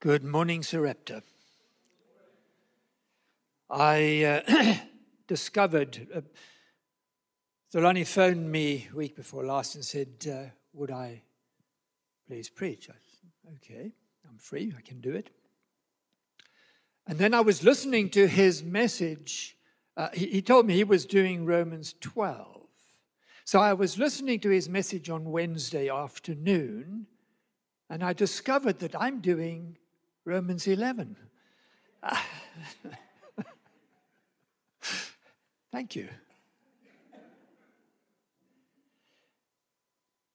Good 0.00 0.22
morning, 0.22 0.62
Sarepta. 0.62 1.24
I 3.68 4.42
uh, 4.46 4.74
discovered, 5.26 6.06
uh, 6.14 6.20
Zolani 7.74 8.06
phoned 8.06 8.48
me 8.48 8.86
week 8.94 9.16
before 9.16 9.44
last 9.44 9.74
and 9.74 9.84
said, 9.84 10.08
uh, 10.32 10.50
Would 10.74 10.92
I 10.92 11.22
please 12.28 12.48
preach? 12.48 12.88
I 12.88 12.92
said, 12.92 13.56
Okay, 13.56 13.90
I'm 14.30 14.38
free, 14.38 14.72
I 14.78 14.82
can 14.82 15.00
do 15.00 15.16
it. 15.16 15.30
And 17.08 17.18
then 17.18 17.34
I 17.34 17.40
was 17.40 17.64
listening 17.64 18.08
to 18.10 18.28
his 18.28 18.62
message. 18.62 19.56
Uh, 19.96 20.10
he, 20.14 20.26
he 20.26 20.42
told 20.42 20.64
me 20.64 20.74
he 20.74 20.84
was 20.84 21.06
doing 21.06 21.44
Romans 21.44 21.96
12. 22.00 22.68
So 23.44 23.58
I 23.58 23.72
was 23.72 23.98
listening 23.98 24.38
to 24.40 24.50
his 24.50 24.68
message 24.68 25.10
on 25.10 25.32
Wednesday 25.32 25.88
afternoon, 25.88 27.08
and 27.90 28.04
I 28.04 28.12
discovered 28.12 28.78
that 28.78 28.94
I'm 28.94 29.18
doing 29.18 29.76
Romans 30.28 30.66
11. 30.66 31.16
Thank 35.72 35.96
you. 35.96 36.08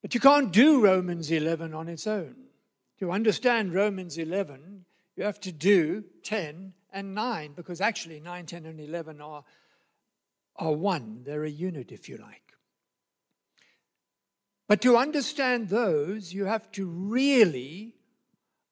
But 0.02 0.16
you 0.16 0.20
can't 0.20 0.52
do 0.52 0.81
Romans 0.81 1.30
11 1.31 1.73
on 1.76 1.88
its 1.88 2.08
own. 2.08 2.36
To 3.00 3.12
understand 3.12 3.73
Romans 3.73 4.17
11, 4.17 4.86
you 5.16 5.23
have 5.23 5.40
to 5.41 5.52
do 5.52 6.03
10 6.23 6.73
and 6.91 7.14
9, 7.14 7.53
because 7.55 7.80
actually 7.80 8.20
9, 8.20 8.48
10, 8.48 8.66
and 8.66 8.80
11 8.80 9.22
are, 9.22 9.44
are 10.55 10.73
one. 10.73 11.22
They're 11.23 11.44
a 11.44 11.50
unit, 11.50 11.91
if 11.91 12.09
you 12.09 12.17
like. 12.17 12.41
But 14.67 14.81
to 14.81 14.98
understand 14.98 15.70
those, 15.70 16.34
you 16.34 16.45
have 16.45 16.72
to 16.72 16.88
really 16.88 17.94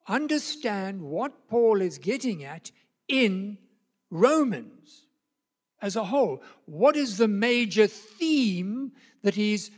understand 0.08 1.02
what 1.02 1.48
Paul 1.48 1.82
is 1.82 1.98
getting 1.98 2.44
at 2.44 2.72
in 3.08 3.58
Romans 4.10 5.08
as 5.82 5.96
a 5.96 6.06
whole. 6.06 6.42
What 6.66 6.96
is 6.96 7.18
the 7.18 7.28
major 7.28 7.88
theme 7.88 8.92
that 9.24 9.36
he's 9.36 9.72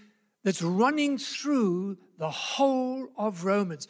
that's 0.43 0.61
running 0.61 1.17
through 1.17 1.97
the 2.17 2.29
whole 2.29 3.09
of 3.17 3.45
Romans? 3.45 3.87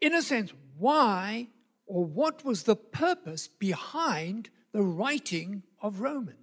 In 0.00 0.14
a 0.14 0.22
sense, 0.22 0.52
why 0.76 1.48
or 1.86 2.04
what 2.04 2.44
was 2.44 2.64
the 2.64 2.76
purpose 2.76 3.46
behind 3.46 4.50
the 4.72 4.82
writing 4.82 5.62
of 5.80 6.00
Romans? 6.00 6.38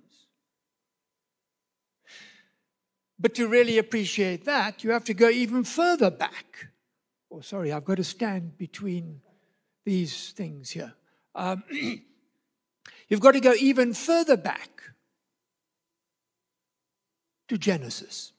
But 3.20 3.36
to 3.36 3.48
really 3.48 3.78
appreciate 3.78 4.46
that, 4.46 4.84
you 4.84 4.92
have 4.92 5.04
to 5.06 5.14
go 5.14 5.30
even 5.30 5.64
further 5.64 6.10
back. 6.10 6.71
Oh, 7.32 7.42
sorry, 7.42 7.72
I've 7.72 7.86
got 7.86 7.96
to 7.96 8.04
stand 8.04 8.58
between 8.58 9.22
these 9.86 10.32
things 10.32 10.70
here. 10.70 10.94
Um, 11.34 11.64
you've 13.08 13.22
got 13.22 13.32
to 13.32 13.40
go 13.40 13.54
even 13.54 13.94
further 13.94 14.36
back 14.36 14.82
to 17.48 17.58
Genesis, 17.58 18.34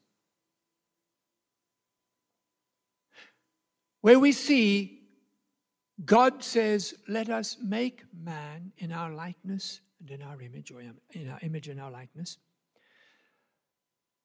where 4.03 4.19
we 4.19 4.33
see 4.33 5.03
God 6.05 6.43
says, 6.43 6.95
Let 7.09 7.29
us 7.29 7.57
make 7.63 8.03
man 8.13 8.73
in 8.79 8.93
our 8.93 9.13
likeness 9.13 9.81
and 10.01 10.11
in 10.11 10.23
our 10.23 10.41
image, 10.41 10.70
or 10.70 10.81
in 10.81 11.31
our 11.31 11.39
image 11.43 11.69
and 11.69 11.81
our 11.81 11.91
likeness. 11.91 12.39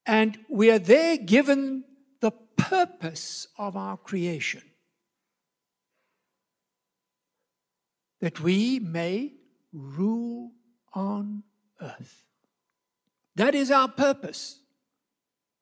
And 0.06 0.38
we 0.48 0.70
are 0.70 0.78
there 0.78 1.16
given 1.16 1.84
the 2.20 2.32
purpose 2.56 3.48
of 3.56 3.76
our 3.76 3.96
creation 3.96 4.62
that 8.20 8.40
we 8.40 8.78
may 8.78 9.32
rule 9.72 10.50
on 10.92 11.44
earth. 11.80 12.24
That 13.36 13.54
is 13.54 13.70
our 13.70 13.88
purpose. 13.88 14.60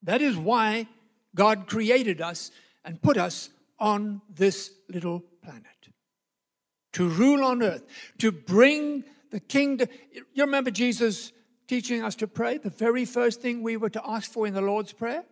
That 0.01 0.21
is 0.21 0.35
why 0.35 0.87
God 1.35 1.67
created 1.67 2.21
us 2.21 2.51
and 2.83 3.01
put 3.01 3.17
us 3.17 3.49
on 3.79 4.21
this 4.29 4.71
little 4.89 5.19
planet 5.43 5.63
to 6.97 7.07
rule 7.07 7.43
on 7.43 7.61
earth, 7.61 7.85
to 8.17 8.31
bring 8.31 9.03
the 9.29 9.39
kingdom. 9.39 9.87
You 10.33 10.45
remember 10.45 10.71
Jesus 10.71 11.31
teaching 11.67 12.03
us 12.03 12.15
to 12.15 12.27
pray, 12.27 12.57
the 12.57 12.71
very 12.71 13.05
first 13.05 13.39
thing 13.39 13.61
we 13.61 13.77
were 13.77 13.91
to 13.91 14.01
ask 14.03 14.31
for 14.31 14.47
in 14.47 14.55
the 14.55 14.61
Lord's 14.61 14.93
Prayer? 14.93 15.23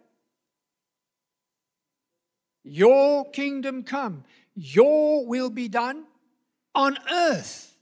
Your 2.66 3.30
kingdom 3.30 3.84
come, 3.84 4.24
your 4.56 5.26
will 5.26 5.50
be 5.50 5.68
done 5.68 6.06
on 6.74 6.98
earth. 7.12 7.78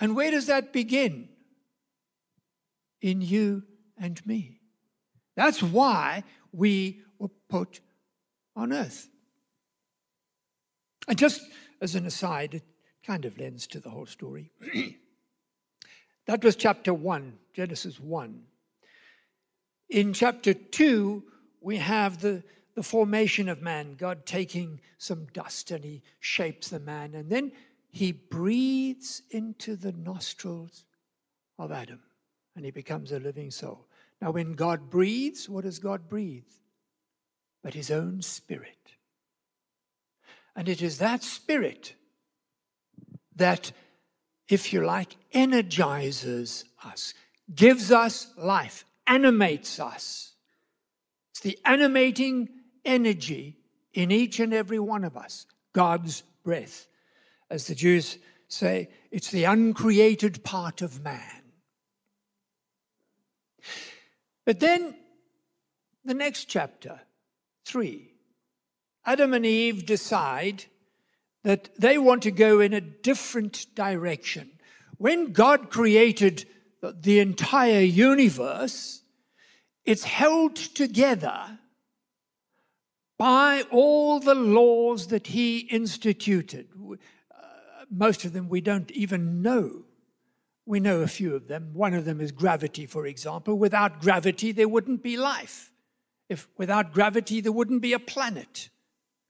And 0.00 0.16
where 0.16 0.30
does 0.30 0.46
that 0.46 0.72
begin? 0.72 1.28
In 3.00 3.20
you 3.20 3.62
and 3.98 4.24
me. 4.26 4.60
That's 5.36 5.62
why 5.62 6.24
we 6.52 7.02
were 7.18 7.30
put 7.48 7.80
on 8.56 8.72
earth. 8.72 9.08
And 11.06 11.18
just 11.18 11.42
as 11.80 11.94
an 11.94 12.06
aside, 12.06 12.54
it 12.54 12.62
kind 13.04 13.24
of 13.24 13.38
lends 13.38 13.66
to 13.68 13.80
the 13.80 13.90
whole 13.90 14.06
story. 14.06 14.50
That 16.26 16.44
was 16.44 16.54
chapter 16.54 16.94
1, 16.94 17.36
Genesis 17.52 17.98
1. 17.98 18.42
In 19.90 20.12
chapter 20.12 20.54
2, 20.54 21.24
we 21.60 21.78
have 21.78 22.20
the, 22.20 22.44
the 22.74 22.82
formation 22.82 23.48
of 23.48 23.60
man, 23.60 23.94
God 23.94 24.24
taking 24.24 24.80
some 24.98 25.26
dust 25.32 25.70
and 25.70 25.84
he 25.84 26.02
shapes 26.20 26.68
the 26.70 26.80
man, 26.80 27.14
and 27.14 27.30
then 27.30 27.52
he 27.90 28.12
breathes 28.12 29.22
into 29.30 29.76
the 29.76 29.92
nostrils 29.92 30.84
of 31.58 31.70
Adam 31.70 32.00
and 32.56 32.64
he 32.64 32.70
becomes 32.70 33.12
a 33.12 33.18
living 33.18 33.50
soul. 33.50 33.86
Now, 34.20 34.30
when 34.30 34.54
God 34.54 34.88
breathes, 34.88 35.48
what 35.48 35.64
does 35.64 35.78
God 35.78 36.08
breathe? 36.08 36.48
But 37.62 37.74
his 37.74 37.90
own 37.90 38.22
spirit. 38.22 38.78
And 40.56 40.68
it 40.68 40.82
is 40.82 40.98
that 40.98 41.22
spirit 41.22 41.94
that 43.36 43.72
if 44.48 44.72
you 44.72 44.84
like, 44.84 45.16
energizes 45.32 46.64
us, 46.84 47.14
gives 47.54 47.90
us 47.90 48.32
life, 48.36 48.84
animates 49.06 49.80
us. 49.80 50.34
It's 51.30 51.40
the 51.40 51.58
animating 51.64 52.50
energy 52.84 53.58
in 53.92 54.10
each 54.10 54.40
and 54.40 54.52
every 54.52 54.78
one 54.78 55.04
of 55.04 55.16
us, 55.16 55.46
God's 55.72 56.22
breath. 56.44 56.86
As 57.50 57.66
the 57.66 57.74
Jews 57.74 58.18
say, 58.48 58.88
it's 59.10 59.30
the 59.30 59.44
uncreated 59.44 60.42
part 60.44 60.82
of 60.82 61.02
man. 61.02 61.42
But 64.44 64.60
then, 64.60 64.96
the 66.04 66.14
next 66.14 66.46
chapter, 66.46 67.00
3, 67.64 68.12
Adam 69.04 69.34
and 69.34 69.46
Eve 69.46 69.86
decide 69.86 70.64
that 71.44 71.70
they 71.78 71.98
want 71.98 72.22
to 72.22 72.30
go 72.30 72.60
in 72.60 72.72
a 72.72 72.80
different 72.80 73.66
direction. 73.74 74.50
When 74.98 75.32
God 75.32 75.70
created 75.70 76.46
the 76.82 77.20
entire 77.20 77.80
universe, 77.80 79.02
it's 79.84 80.04
held 80.04 80.56
together 80.56 81.58
by 83.22 83.62
all 83.70 84.18
the 84.18 84.34
laws 84.34 85.06
that 85.06 85.28
He 85.28 85.58
instituted. 85.58 86.66
Uh, 86.74 87.44
most 87.88 88.24
of 88.24 88.32
them 88.32 88.48
we 88.48 88.60
don't 88.60 88.90
even 88.90 89.40
know. 89.42 89.84
We 90.66 90.80
know 90.80 91.02
a 91.02 91.06
few 91.06 91.36
of 91.36 91.46
them. 91.46 91.70
One 91.72 91.94
of 91.94 92.04
them 92.04 92.20
is 92.20 92.32
gravity, 92.32 92.84
for 92.84 93.06
example. 93.06 93.56
Without 93.56 94.00
gravity, 94.00 94.50
there 94.50 94.66
wouldn't 94.66 95.04
be 95.04 95.16
life. 95.16 95.70
If 96.28 96.48
without 96.58 96.92
gravity, 96.92 97.40
there 97.40 97.52
wouldn't 97.52 97.80
be 97.80 97.92
a 97.92 98.00
planet. 98.00 98.70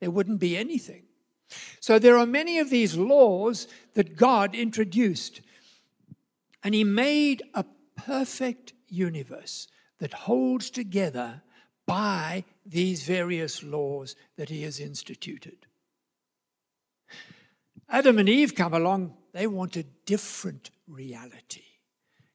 There 0.00 0.10
wouldn't 0.10 0.40
be 0.40 0.56
anything. 0.56 1.02
So 1.78 1.98
there 1.98 2.16
are 2.16 2.24
many 2.24 2.58
of 2.58 2.70
these 2.70 2.96
laws 2.96 3.68
that 3.92 4.16
God 4.16 4.54
introduced. 4.54 5.42
And 6.64 6.74
He 6.74 6.82
made 6.82 7.42
a 7.52 7.66
perfect 7.94 8.72
universe 8.88 9.68
that 9.98 10.14
holds 10.14 10.70
together 10.70 11.42
by 11.84 12.44
these 12.64 13.04
various 13.04 13.62
laws 13.62 14.16
that 14.36 14.48
He 14.48 14.62
has 14.62 14.80
instituted. 14.80 15.66
Adam 17.88 18.18
and 18.18 18.28
Eve 18.28 18.54
come 18.54 18.72
along, 18.72 19.14
they 19.32 19.46
want 19.46 19.76
a 19.76 19.82
different 19.82 20.70
reality. 20.86 21.62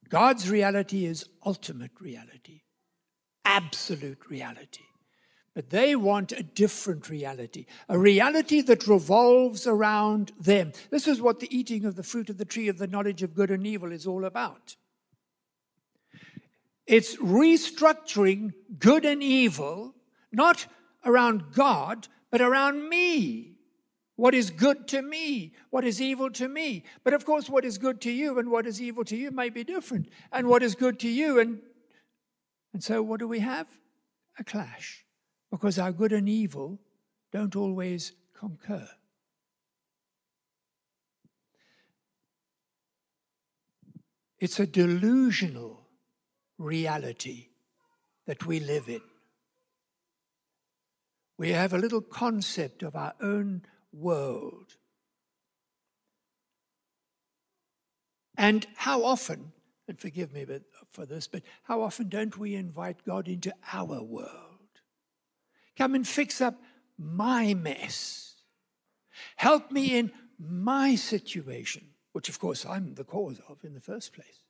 God's 0.10 0.50
reality 0.50 1.06
is 1.06 1.26
ultimate 1.46 1.92
reality, 2.00 2.62
absolute 3.44 4.30
reality. 4.30 4.84
But 5.54 5.72
they 5.72 5.96
want 5.96 6.32
a 6.34 6.44
different 6.44 7.10
reality, 7.10 7.66
a 7.90 7.98
reality 7.98 8.62
that 8.62 8.86
revolves 8.86 9.66
around 9.66 10.32
them. 10.40 10.72
This 10.92 11.08
is 11.08 11.20
what 11.20 11.40
the 11.40 11.58
eating 11.58 11.84
of 11.84 11.96
the 11.96 12.04
fruit 12.04 12.30
of 12.30 12.38
the 12.38 12.46
tree 12.46 12.68
of 12.68 12.78
the 12.78 12.86
knowledge 12.86 13.24
of 13.24 13.34
good 13.34 13.50
and 13.50 13.66
evil 13.66 13.92
is 13.92 14.06
all 14.06 14.24
about. 14.24 14.76
It's 16.86 17.16
restructuring 17.18 18.54
good 18.78 19.04
and 19.04 19.24
evil, 19.24 19.96
not 20.32 20.68
around 21.06 21.54
God, 21.54 22.08
but 22.32 22.42
around 22.42 22.90
me. 22.90 23.54
What 24.16 24.34
is 24.34 24.50
good 24.50 24.88
to 24.90 25.02
me? 25.02 25.54
What 25.70 25.86
is 25.86 26.02
evil 26.02 26.32
to 26.32 26.48
me? 26.48 26.84
But 27.04 27.14
of 27.14 27.24
course, 27.24 27.50
what 27.50 27.64
is 27.64 27.78
good 27.78 28.02
to 28.02 28.12
you 28.12 28.40
and 28.40 28.50
what 28.50 28.66
is 28.66 28.82
evil 28.82 29.06
to 29.06 29.16
you 29.16 29.30
may 29.30 29.50
be 29.50 29.64
different. 29.64 30.10
And 30.32 30.48
what 30.48 30.64
is 30.64 30.74
good 30.74 31.00
to 31.02 31.10
you 31.10 31.40
and 31.40 31.62
and 32.74 32.84
so 32.84 33.02
what 33.02 33.20
do 33.20 33.28
we 33.28 33.40
have? 33.40 33.68
A 34.38 34.44
clash. 34.44 35.04
Because 35.50 35.80
our 35.80 35.92
good 35.92 36.12
and 36.12 36.28
evil 36.30 36.80
don't 37.32 37.56
always 37.56 38.12
concur. 38.38 38.88
It's 44.40 44.60
a 44.60 44.68
delusional 44.68 45.88
reality 46.60 47.48
that 48.28 48.46
we 48.46 48.60
live 48.60 48.88
in. 48.88 49.02
We 51.38 51.52
have 51.52 51.74
a 51.74 51.78
little 51.78 52.02
concept 52.02 52.82
of 52.82 52.96
our 52.96 53.14
own 53.22 53.64
world. 53.94 54.76
And 58.36 58.66
how 58.76 59.04
often, 59.04 59.52
and 59.88 60.00
forgive 60.00 60.34
me 60.34 60.46
for 60.92 61.06
this, 61.06 61.28
but 61.28 61.44
how 61.64 61.82
often 61.82 62.10
don't 62.10 62.38
we 62.38 62.56
invite 62.56 63.04
God 63.06 63.28
into 63.28 63.54
our 63.72 64.02
world? 64.04 64.58
Come 65.78 65.96
and 65.96 66.08
fix 66.08 66.42
up 66.42 66.62
my 66.98 67.54
mess. 67.54 68.36
Help 69.36 69.72
me 69.72 69.98
in 69.98 70.12
my 70.40 70.96
situation, 70.96 71.90
which 72.14 72.30
of 72.30 72.40
course 72.40 72.66
I'm 72.66 72.96
the 72.96 73.04
cause 73.04 73.40
of 73.48 73.64
in 73.64 73.74
the 73.74 73.80
first 73.80 74.14
place. 74.14 74.44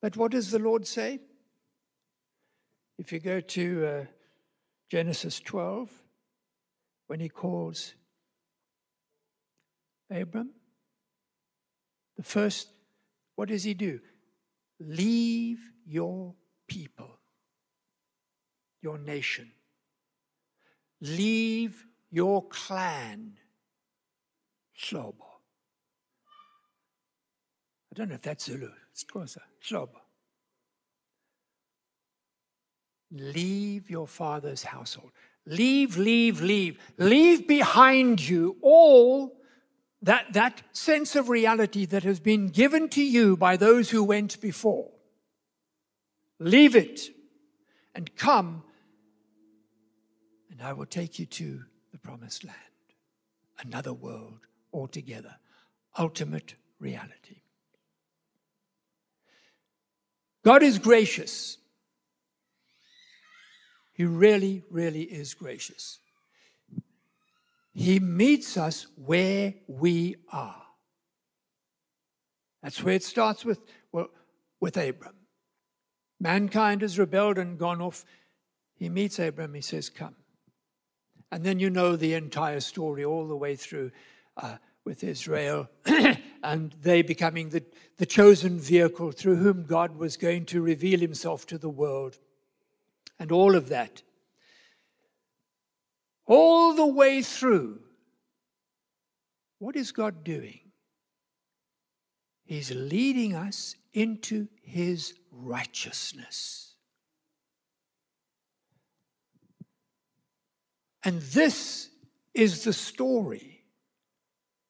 But 0.00 0.16
what 0.16 0.32
does 0.32 0.50
the 0.50 0.58
Lord 0.58 0.86
say? 0.86 1.20
If 2.98 3.12
you 3.12 3.20
go 3.20 3.40
to 3.40 3.86
uh, 3.86 4.04
Genesis 4.90 5.40
12, 5.40 5.90
when 7.08 7.20
he 7.20 7.28
calls 7.28 7.94
Abram, 10.10 10.50
the 12.16 12.22
first, 12.22 12.68
what 13.34 13.48
does 13.48 13.64
he 13.64 13.74
do? 13.74 14.00
Leave 14.80 15.58
your 15.86 16.34
people, 16.66 17.18
your 18.82 18.98
nation. 18.98 19.52
Leave 21.00 21.84
your 22.10 22.46
clan, 22.48 23.34
Slobo. 24.78 25.40
I 27.92 27.94
don't 27.94 28.08
know 28.08 28.14
if 28.14 28.22
that's 28.22 28.44
Zulu. 28.44 28.70
It's 28.92 29.04
Xhosa, 29.04 29.40
Slobo. 29.62 30.05
Leave 33.10 33.88
your 33.88 34.06
father's 34.06 34.64
household. 34.64 35.12
Leave, 35.46 35.96
leave, 35.96 36.40
leave. 36.40 36.78
Leave 36.98 37.46
behind 37.46 38.26
you 38.26 38.56
all 38.62 39.36
that, 40.02 40.32
that 40.32 40.62
sense 40.72 41.16
of 41.16 41.28
reality 41.28 41.86
that 41.86 42.02
has 42.02 42.20
been 42.20 42.48
given 42.48 42.88
to 42.90 43.02
you 43.02 43.36
by 43.36 43.56
those 43.56 43.90
who 43.90 44.02
went 44.02 44.40
before. 44.40 44.90
Leave 46.38 46.76
it 46.76 47.00
and 47.94 48.14
come, 48.16 48.62
and 50.50 50.60
I 50.60 50.72
will 50.74 50.86
take 50.86 51.18
you 51.18 51.26
to 51.26 51.62
the 51.92 51.98
promised 51.98 52.44
land, 52.44 52.56
another 53.64 53.92
world 53.92 54.40
altogether, 54.72 55.36
ultimate 55.98 56.54
reality. 56.78 57.42
God 60.44 60.62
is 60.62 60.78
gracious. 60.78 61.58
He 63.96 64.04
really, 64.04 64.62
really 64.70 65.04
is 65.04 65.32
gracious. 65.32 66.00
He 67.72 67.98
meets 67.98 68.58
us 68.58 68.86
where 68.94 69.54
we 69.66 70.16
are. 70.30 70.62
That's 72.62 72.82
where 72.82 72.94
it 72.94 73.04
starts 73.04 73.42
with, 73.42 73.58
well, 73.92 74.08
with 74.60 74.76
Abram. 74.76 75.14
Mankind 76.20 76.82
has 76.82 76.98
rebelled 76.98 77.38
and 77.38 77.58
gone 77.58 77.80
off. 77.80 78.04
He 78.74 78.90
meets 78.90 79.18
Abram, 79.18 79.54
he 79.54 79.62
says, 79.62 79.88
Come. 79.88 80.16
And 81.32 81.42
then 81.42 81.58
you 81.58 81.70
know 81.70 81.96
the 81.96 82.12
entire 82.12 82.60
story 82.60 83.02
all 83.02 83.26
the 83.26 83.36
way 83.36 83.56
through 83.56 83.92
uh, 84.36 84.56
with 84.84 85.02
Israel 85.02 85.70
and 86.42 86.74
they 86.82 87.00
becoming 87.00 87.48
the, 87.48 87.64
the 87.96 88.06
chosen 88.06 88.60
vehicle 88.60 89.12
through 89.12 89.36
whom 89.36 89.64
God 89.64 89.96
was 89.96 90.18
going 90.18 90.44
to 90.46 90.60
reveal 90.60 91.00
himself 91.00 91.46
to 91.46 91.56
the 91.56 91.70
world 91.70 92.18
and 93.18 93.32
all 93.32 93.54
of 93.54 93.68
that. 93.68 94.02
All 96.26 96.74
the 96.74 96.86
way 96.86 97.22
through, 97.22 97.80
what 99.58 99.76
is 99.76 99.92
God 99.92 100.24
doing? 100.24 100.60
He's 102.44 102.70
leading 102.70 103.34
us 103.34 103.74
into 103.92 104.48
his 104.62 105.14
righteousness. 105.30 106.74
And 111.02 111.22
this 111.22 111.88
is 112.34 112.64
the 112.64 112.72
story, 112.72 113.64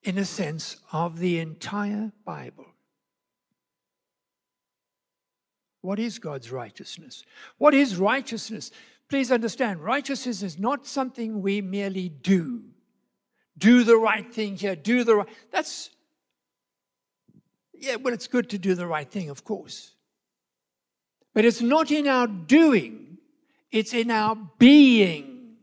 in 0.03 0.19
a 0.19 0.25
sense, 0.25 0.77
of 0.93 1.19
the 1.19 1.39
entire 1.39 2.13
Bible. 2.25 2.67
What 5.87 6.01
is 6.01 6.19
God's 6.19 6.51
righteousness? 6.51 7.23
What 7.59 7.73
is 7.73 7.97
righteousness? 7.97 8.73
Please 9.09 9.31
understand, 9.31 9.85
righteousness 9.85 10.43
is 10.43 10.59
not 10.59 10.85
something 10.85 11.41
we 11.41 11.61
merely 11.61 12.09
do. 12.09 12.65
Do 13.57 13.85
the 13.85 13.97
right 13.97 14.35
thing 14.35 14.57
here, 14.57 14.75
do 14.75 15.05
the 15.05 15.15
right. 15.15 15.29
That's, 15.53 15.91
yeah, 17.73 17.95
well, 17.95 18.13
it's 18.13 18.27
good 18.27 18.51
to 18.51 18.59
do 18.59 18.75
the 18.75 18.89
right 18.89 19.09
thing, 19.09 19.31
of 19.31 19.45
course. 19.45 19.95
But 21.33 21.45
it's 21.45 21.61
not 21.61 21.93
in 21.93 22.09
our 22.09 22.27
doing, 22.27 23.19
it's 23.71 23.95
in 23.95 24.11
our 24.11 24.37
being. 24.59 25.55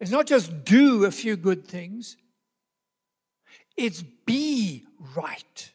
It's 0.00 0.10
not 0.10 0.26
just 0.26 0.64
do 0.64 1.04
a 1.04 1.10
few 1.10 1.36
good 1.36 1.66
things, 1.66 2.16
it's 3.76 4.02
be 4.24 4.86
right 5.14 5.73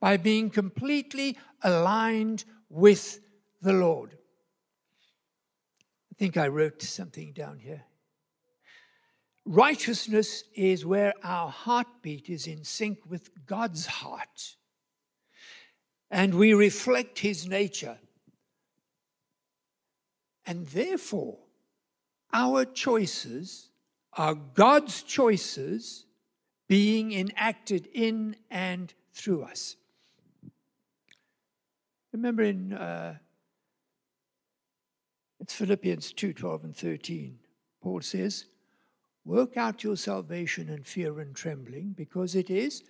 by 0.00 0.16
being 0.16 0.50
completely 0.50 1.36
aligned 1.62 2.44
with 2.68 3.20
the 3.62 3.72
Lord. 3.72 4.16
I 6.12 6.14
think 6.18 6.36
I 6.36 6.48
wrote 6.48 6.82
something 6.82 7.32
down 7.32 7.58
here. 7.58 7.84
Righteousness 9.44 10.44
is 10.54 10.84
where 10.84 11.14
our 11.22 11.50
heartbeat 11.50 12.28
is 12.28 12.46
in 12.46 12.64
sync 12.64 12.98
with 13.08 13.30
God's 13.46 13.86
heart, 13.86 14.56
and 16.10 16.34
we 16.34 16.52
reflect 16.52 17.20
His 17.20 17.46
nature. 17.46 17.98
And 20.44 20.66
therefore, 20.68 21.38
our 22.32 22.64
choices 22.64 23.70
are 24.14 24.34
God's 24.34 25.02
choices 25.02 26.06
being 26.68 27.12
enacted 27.12 27.88
in 27.92 28.36
and 28.50 28.92
through 29.12 29.42
us. 29.42 29.76
Remember 32.16 32.44
in 32.44 32.72
uh, 32.72 33.16
it's 35.38 35.52
Philippians 35.52 36.14
2 36.14 36.32
12 36.32 36.64
and 36.64 36.74
13. 36.74 37.38
Paul 37.82 38.00
says, 38.00 38.46
Work 39.26 39.58
out 39.58 39.84
your 39.84 39.96
salvation 39.96 40.70
in 40.70 40.82
fear 40.82 41.20
and 41.20 41.36
trembling, 41.36 41.92
because 41.94 42.34
it 42.34 42.48
is 42.48 42.84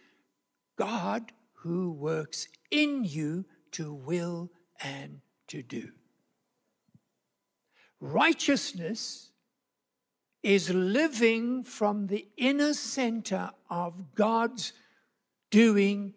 God 0.79 1.33
who 1.55 1.91
works 1.91 2.47
in 2.71 3.03
you 3.03 3.47
to 3.73 3.93
will 3.93 4.49
and 4.81 5.23
to 5.49 5.61
do. 5.61 5.91
Righteousness 7.99 9.31
is 10.45 10.71
living 10.71 11.65
from 11.65 12.07
the 12.07 12.29
inner 12.37 12.75
center 12.75 13.51
of 13.69 14.15
God's 14.15 14.73
doing 15.51 16.15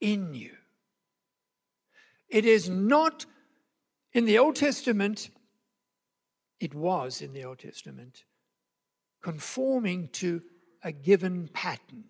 in 0.00 0.34
you. 0.34 0.52
It 2.28 2.44
is 2.44 2.68
not 2.68 3.26
in 4.12 4.24
the 4.24 4.38
Old 4.38 4.56
Testament, 4.56 5.30
it 6.60 6.74
was 6.74 7.20
in 7.20 7.32
the 7.32 7.44
Old 7.44 7.58
Testament, 7.58 8.24
conforming 9.22 10.08
to 10.12 10.42
a 10.82 10.92
given 10.92 11.48
pattern. 11.48 12.04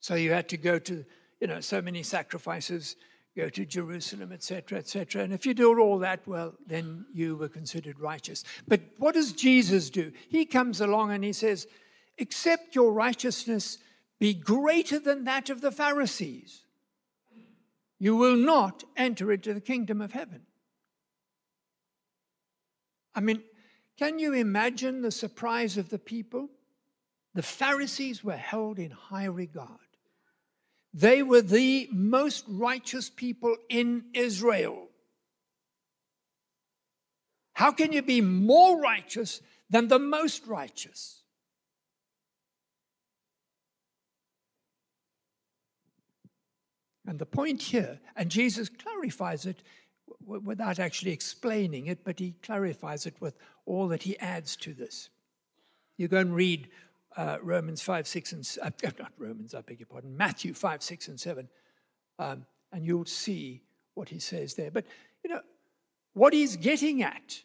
So 0.00 0.14
you 0.14 0.32
had 0.32 0.48
to 0.50 0.56
go 0.56 0.78
to, 0.78 1.04
you 1.40 1.46
know, 1.46 1.60
so 1.60 1.80
many 1.80 2.02
sacrifices, 2.02 2.96
go 3.36 3.48
to 3.48 3.64
Jerusalem, 3.64 4.32
etc., 4.32 4.78
etc. 4.78 5.22
And 5.22 5.32
if 5.32 5.46
you 5.46 5.54
do 5.54 5.78
all 5.80 5.98
that, 6.00 6.26
well, 6.26 6.54
then 6.66 7.06
you 7.12 7.36
were 7.36 7.48
considered 7.48 7.98
righteous. 7.98 8.44
But 8.68 8.82
what 8.98 9.14
does 9.14 9.32
Jesus 9.32 9.90
do? 9.90 10.12
He 10.28 10.44
comes 10.44 10.80
along 10.80 11.12
and 11.12 11.24
he 11.24 11.32
says, 11.32 11.66
Except 12.18 12.74
your 12.74 12.92
righteousness 12.92 13.78
be 14.18 14.32
greater 14.32 14.98
than 14.98 15.24
that 15.24 15.50
of 15.50 15.60
the 15.60 15.70
Pharisees 15.70 16.65
you 17.98 18.16
will 18.16 18.36
not 18.36 18.84
enter 18.96 19.32
into 19.32 19.54
the 19.54 19.60
kingdom 19.60 20.00
of 20.00 20.12
heaven. 20.12 20.42
I 23.14 23.20
mean, 23.20 23.42
can 23.96 24.18
you 24.18 24.34
imagine 24.34 25.00
the 25.00 25.10
surprise 25.10 25.78
of 25.78 25.88
the 25.88 25.98
people? 25.98 26.50
The 27.34 27.42
Pharisees 27.42 28.22
were 28.22 28.36
held 28.36 28.78
in 28.78 28.90
high 28.90 29.24
regard. 29.24 29.68
They 30.92 31.22
were 31.22 31.42
the 31.42 31.88
most 31.92 32.44
righteous 32.48 33.10
people 33.10 33.56
in 33.68 34.04
Israel. 34.14 34.88
How 37.54 37.72
can 37.72 37.92
you 37.92 38.02
be 38.02 38.20
more 38.20 38.80
righteous 38.80 39.40
than 39.70 39.88
the 39.88 39.98
most 39.98 40.46
righteous? 40.46 41.22
And 47.06 47.18
the 47.18 47.26
point 47.26 47.62
here, 47.62 48.00
and 48.16 48.30
Jesus 48.30 48.68
clarifies 48.68 49.46
it 49.46 49.62
without 50.24 50.78
actually 50.78 51.12
explaining 51.12 51.86
it, 51.86 52.04
but 52.04 52.18
he 52.18 52.34
clarifies 52.42 53.06
it 53.06 53.14
with 53.20 53.36
all 53.64 53.88
that 53.88 54.02
he 54.02 54.18
adds 54.18 54.56
to 54.56 54.74
this. 54.74 55.08
You 55.96 56.08
go 56.08 56.18
and 56.18 56.34
read 56.34 56.68
uh, 57.16 57.38
Romans 57.42 57.80
5, 57.80 58.06
6, 58.06 58.32
and 58.32 58.56
uh, 58.62 58.70
not 58.98 59.12
Romans, 59.18 59.54
I 59.54 59.60
beg 59.60 59.80
your 59.80 59.86
pardon, 59.86 60.16
Matthew 60.16 60.52
5, 60.52 60.82
6, 60.82 61.08
and 61.08 61.20
7, 61.20 61.48
um, 62.18 62.46
and 62.72 62.84
you'll 62.84 63.06
see 63.06 63.62
what 63.94 64.08
he 64.08 64.18
says 64.18 64.54
there. 64.54 64.70
But, 64.70 64.86
you 65.24 65.30
know, 65.30 65.40
what 66.12 66.32
he's 66.32 66.56
getting 66.56 67.02
at 67.02 67.40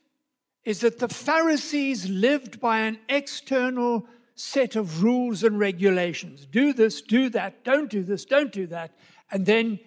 is 0.64 0.82
that 0.82 1.00
the 1.00 1.08
Pharisees 1.08 2.10
lived 2.10 2.60
by 2.60 2.80
an 2.80 3.00
external 3.10 4.06
set 4.36 4.76
of 4.76 5.04
rules 5.04 5.44
and 5.44 5.60
regulations. 5.60 6.46
Do 6.46 6.74
this, 6.74 7.02
do 7.02 7.30
that, 7.30 7.64
don't 7.64 7.90
do 7.90 8.04
this, 8.04 8.26
don't 8.26 8.52
do 8.52 8.68
that 8.68 8.92
and 9.32 9.46
then 9.46 9.80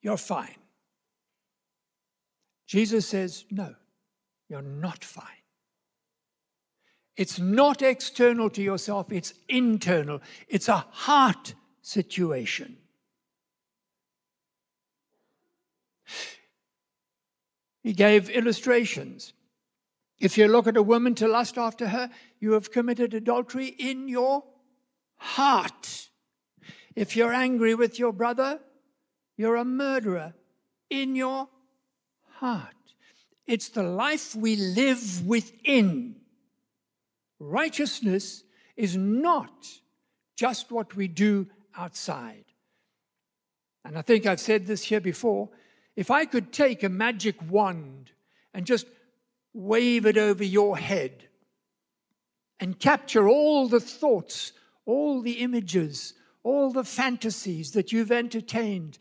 you're 0.00 0.16
fine. 0.16 0.56
Jesus 2.66 3.06
says, 3.06 3.44
No, 3.50 3.74
you're 4.48 4.62
not 4.62 5.04
fine. 5.04 5.24
It's 7.16 7.38
not 7.38 7.80
external 7.82 8.50
to 8.50 8.62
yourself, 8.62 9.10
it's 9.10 9.32
internal. 9.48 10.20
It's 10.48 10.68
a 10.68 10.84
heart 10.90 11.54
situation. 11.80 12.76
He 17.82 17.92
gave 17.92 18.28
illustrations. 18.28 19.32
If 20.18 20.36
you 20.36 20.48
look 20.48 20.66
at 20.66 20.76
a 20.76 20.82
woman 20.82 21.14
to 21.16 21.28
lust 21.28 21.56
after 21.56 21.88
her, 21.88 22.10
you 22.40 22.52
have 22.52 22.72
committed 22.72 23.14
adultery 23.14 23.66
in 23.66 24.08
your 24.08 24.44
heart. 25.16 26.08
If 26.94 27.14
you're 27.14 27.32
angry 27.32 27.74
with 27.74 27.98
your 27.98 28.12
brother, 28.12 28.60
you're 29.36 29.56
a 29.56 29.64
murderer 29.64 30.34
in 30.90 31.14
your 31.14 31.48
heart. 32.38 32.74
It's 33.46 33.68
the 33.68 33.82
life 33.82 34.34
we 34.34 34.56
live 34.56 35.26
within. 35.26 36.16
Righteousness 37.38 38.44
is 38.76 38.96
not 38.96 39.66
just 40.36 40.70
what 40.70 40.96
we 40.96 41.08
do 41.08 41.46
outside. 41.76 42.44
And 43.84 43.96
I 43.96 44.02
think 44.02 44.26
I've 44.26 44.40
said 44.40 44.66
this 44.66 44.82
here 44.84 45.00
before. 45.00 45.48
If 45.94 46.10
I 46.10 46.24
could 46.24 46.52
take 46.52 46.82
a 46.82 46.88
magic 46.88 47.36
wand 47.48 48.10
and 48.52 48.66
just 48.66 48.86
wave 49.54 50.04
it 50.06 50.18
over 50.18 50.44
your 50.44 50.76
head 50.76 51.28
and 52.58 52.78
capture 52.78 53.28
all 53.28 53.68
the 53.68 53.80
thoughts, 53.80 54.52
all 54.84 55.22
the 55.22 55.40
images, 55.40 56.14
all 56.42 56.72
the 56.72 56.84
fantasies 56.84 57.72
that 57.72 57.92
you've 57.92 58.12
entertained 58.12 58.98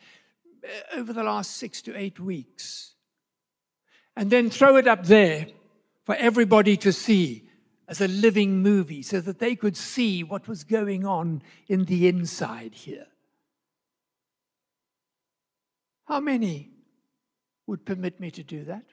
Uh, 0.65 0.99
over 0.99 1.13
the 1.13 1.23
last 1.23 1.57
six 1.57 1.81
to 1.83 1.95
eight 1.95 2.19
weeks. 2.19 2.95
And 4.15 4.31
then 4.31 4.49
throw 4.49 4.77
it 4.77 4.87
up 4.87 5.05
there 5.05 5.47
for 6.05 6.15
everybody 6.15 6.77
to 6.77 6.91
see 6.91 7.47
as 7.87 8.01
a 8.01 8.07
living 8.07 8.63
movie 8.63 9.01
so 9.01 9.21
that 9.21 9.39
they 9.39 9.55
could 9.55 9.77
see 9.77 10.23
what 10.23 10.47
was 10.47 10.63
going 10.63 11.05
on 11.05 11.43
in 11.67 11.85
the 11.85 12.07
inside 12.07 12.73
here. 12.73 13.07
How 16.05 16.19
many 16.19 16.71
would 17.67 17.85
permit 17.85 18.19
me 18.19 18.31
to 18.31 18.43
do 18.43 18.63
that? 18.65 18.85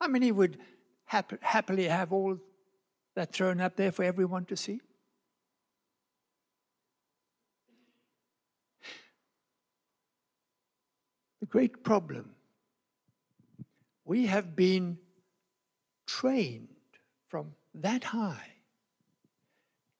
How 0.00 0.08
many 0.08 0.32
would 0.32 0.58
hap- 1.04 1.42
happily 1.42 1.88
have 1.88 2.12
all 2.12 2.38
that 3.16 3.32
thrown 3.32 3.60
up 3.60 3.76
there 3.76 3.92
for 3.92 4.04
everyone 4.04 4.44
to 4.46 4.56
see? 4.56 4.80
The 11.42 11.46
great 11.46 11.82
problem. 11.82 12.30
We 14.04 14.26
have 14.26 14.54
been 14.54 14.96
trained 16.06 16.68
from 17.26 17.54
that 17.74 18.04
high 18.04 18.52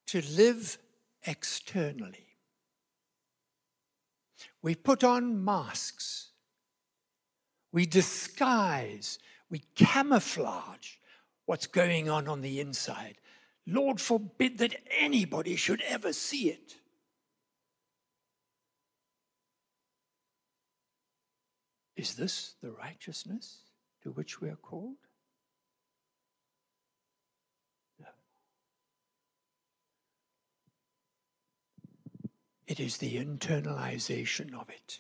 to 0.07 0.23
live 0.37 0.79
externally. 1.27 2.37
We 4.63 4.77
put 4.77 5.03
on 5.03 5.45
masks. 5.45 6.29
We 7.73 7.87
disguise, 7.87 9.19
we 9.51 9.63
camouflage 9.75 10.93
what's 11.47 11.67
going 11.67 12.09
on 12.09 12.29
on 12.29 12.43
the 12.43 12.61
inside. 12.61 13.17
Lord 13.67 14.01
forbid 14.01 14.59
that 14.59 14.77
anybody 14.97 15.57
should 15.57 15.83
ever 15.89 16.13
see 16.13 16.51
it. 16.51 16.77
Is 22.03 22.15
this 22.15 22.57
the 22.61 22.73
righteousness 22.73 23.59
to 24.03 24.11
which 24.11 24.41
we 24.41 24.49
are 24.49 24.57
called? 24.57 24.97
No. 28.01 28.09
It 32.67 32.81
is 32.81 32.97
the 32.97 33.25
internalization 33.25 34.53
of 34.53 34.69
it. 34.69 34.99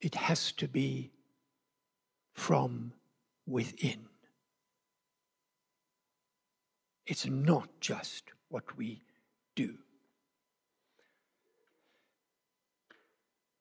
It 0.00 0.14
has 0.14 0.50
to 0.52 0.66
be 0.66 1.12
from 2.32 2.94
within. 3.46 4.06
It's 7.04 7.26
not 7.26 7.68
just 7.82 8.32
what 8.48 8.78
we 8.78 9.02
do. 9.54 9.74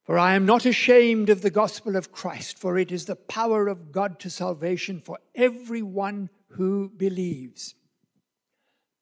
For 0.05 0.19
I 0.19 0.35
am 0.35 0.45
not 0.45 0.67
ashamed 0.67 1.29
of 1.29 1.41
the 1.41 1.49
gospel 1.49 1.95
of 1.95 2.11
Christ, 2.11 2.59
for 2.59 2.77
it 2.77 2.91
is 2.91 3.05
the 3.05 3.15
power 3.15 3.67
of 3.67 3.91
God 3.91 4.19
to 4.19 4.29
salvation 4.29 5.01
for 5.01 5.17
everyone 5.33 6.29
who 6.49 6.89
believes. 6.95 7.73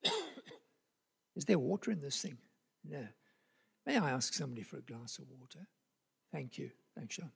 is 1.36 1.44
there 1.46 1.60
water 1.60 1.92
in 1.92 2.00
this 2.00 2.22
thing? 2.22 2.38
No. 2.90 3.06
May 3.86 3.98
I 3.98 4.12
ask 4.12 4.34
somebody 4.34 4.64
for 4.64 4.78
a 4.78 4.82
glass 4.82 5.20
of 5.20 5.26
water? 5.30 5.68
Thank 6.32 6.58
you. 6.58 6.72
Thanks, 6.96 7.16
Sean. 7.16 7.32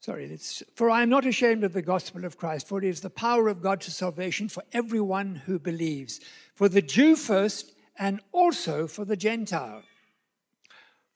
Sorry, 0.00 0.24
it's, 0.24 0.62
for 0.74 0.88
I 0.88 1.02
am 1.02 1.10
not 1.10 1.26
ashamed 1.26 1.62
of 1.62 1.74
the 1.74 1.82
gospel 1.82 2.24
of 2.24 2.38
Christ, 2.38 2.68
for 2.68 2.78
it 2.78 2.84
is 2.84 3.02
the 3.02 3.10
power 3.10 3.48
of 3.48 3.62
God 3.62 3.82
to 3.82 3.90
salvation 3.90 4.48
for 4.48 4.62
everyone 4.72 5.42
who 5.46 5.58
believes, 5.58 6.20
for 6.54 6.70
the 6.70 6.82
Jew 6.82 7.16
first, 7.16 7.72
and 7.98 8.20
also 8.32 8.86
for 8.86 9.04
the 9.04 9.16
Gentile. 9.16 9.82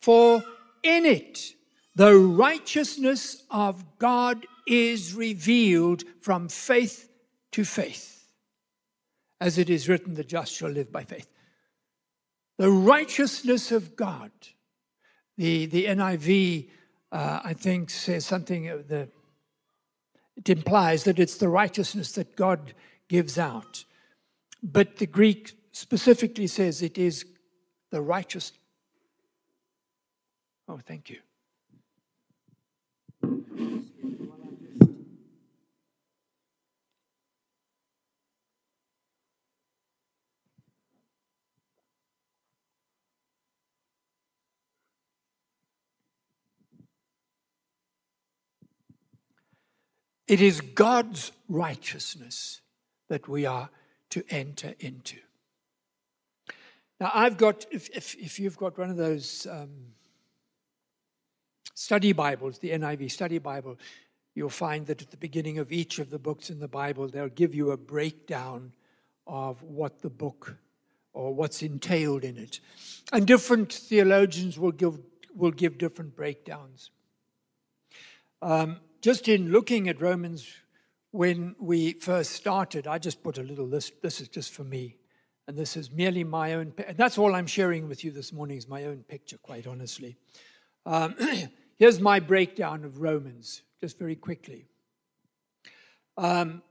For 0.00 0.42
in 0.82 1.04
it 1.04 1.54
the 1.94 2.14
righteousness 2.14 3.42
of 3.50 3.98
God 3.98 4.46
is 4.66 5.14
revealed 5.14 6.04
from 6.20 6.48
faith 6.48 7.10
to 7.52 7.64
faith. 7.64 8.30
As 9.40 9.58
it 9.58 9.70
is 9.70 9.88
written, 9.88 10.14
the 10.14 10.24
just 10.24 10.52
shall 10.52 10.70
live 10.70 10.92
by 10.92 11.04
faith. 11.04 11.28
The 12.58 12.70
righteousness 12.70 13.72
of 13.72 13.96
God. 13.96 14.30
The, 15.36 15.66
the 15.66 15.86
NIV, 15.86 16.68
uh, 17.12 17.40
I 17.44 17.52
think, 17.54 17.90
says 17.90 18.26
something, 18.26 18.64
the, 18.64 19.08
it 20.36 20.48
implies 20.48 21.04
that 21.04 21.18
it's 21.18 21.36
the 21.36 21.48
righteousness 21.48 22.12
that 22.12 22.36
God 22.36 22.74
gives 23.08 23.38
out. 23.38 23.84
But 24.62 24.96
the 24.96 25.06
Greek 25.06 25.52
specifically 25.72 26.48
says 26.48 26.82
it 26.82 26.98
is 26.98 27.24
the 27.90 28.02
righteous 28.02 28.52
Oh, 30.68 30.78
thank 30.86 31.08
you. 31.08 31.18
It 50.26 50.42
is 50.42 50.60
God's 50.60 51.32
righteousness 51.48 52.60
that 53.08 53.26
we 53.26 53.46
are 53.46 53.70
to 54.10 54.22
enter 54.28 54.74
into. 54.78 55.16
Now, 57.00 57.10
I've 57.14 57.38
got, 57.38 57.64
if, 57.70 57.88
if, 57.96 58.14
if 58.16 58.38
you've 58.38 58.58
got 58.58 58.76
one 58.76 58.90
of 58.90 58.98
those 58.98 59.46
um, 59.50 59.94
study 61.78 62.12
Bibles, 62.12 62.58
the 62.58 62.70
NIV 62.70 63.08
study 63.08 63.38
Bible, 63.38 63.78
you'll 64.34 64.50
find 64.50 64.84
that 64.88 65.00
at 65.00 65.12
the 65.12 65.16
beginning 65.16 65.58
of 65.58 65.70
each 65.70 66.00
of 66.00 66.10
the 66.10 66.18
books 66.18 66.50
in 66.50 66.58
the 66.58 66.66
Bible, 66.66 67.06
they'll 67.06 67.28
give 67.28 67.54
you 67.54 67.70
a 67.70 67.76
breakdown 67.76 68.72
of 69.28 69.62
what 69.62 70.00
the 70.02 70.10
book 70.10 70.56
or 71.12 71.32
what's 71.32 71.62
entailed 71.62 72.24
in 72.24 72.36
it. 72.36 72.58
And 73.12 73.26
different 73.26 73.72
theologians 73.72 74.58
will 74.58 74.72
give, 74.72 74.98
will 75.32 75.52
give 75.52 75.78
different 75.78 76.16
breakdowns. 76.16 76.90
Um, 78.42 78.80
just 79.00 79.28
in 79.28 79.52
looking 79.52 79.88
at 79.88 80.00
Romans 80.00 80.48
when 81.12 81.54
we 81.60 81.92
first 81.92 82.32
started, 82.32 82.88
I 82.88 82.98
just 82.98 83.22
put 83.22 83.38
a 83.38 83.42
little 83.42 83.66
list. 83.66 84.02
This 84.02 84.20
is 84.20 84.28
just 84.28 84.52
for 84.52 84.64
me. 84.64 84.96
And 85.46 85.56
this 85.56 85.76
is 85.76 85.92
merely 85.92 86.24
my 86.24 86.54
own. 86.54 86.74
That's 86.96 87.18
all 87.18 87.36
I'm 87.36 87.46
sharing 87.46 87.88
with 87.88 88.02
you 88.02 88.10
this 88.10 88.32
morning 88.32 88.58
is 88.58 88.68
my 88.68 88.84
own 88.84 89.04
picture, 89.04 89.38
quite 89.38 89.68
honestly. 89.68 90.16
Um, 90.84 91.14
here's 91.78 92.00
my 92.00 92.20
breakdown 92.20 92.84
of 92.84 93.00
Romans, 93.00 93.62
just 93.80 93.98
very 93.98 94.16
quickly. 94.16 94.66
Um, 96.16 96.62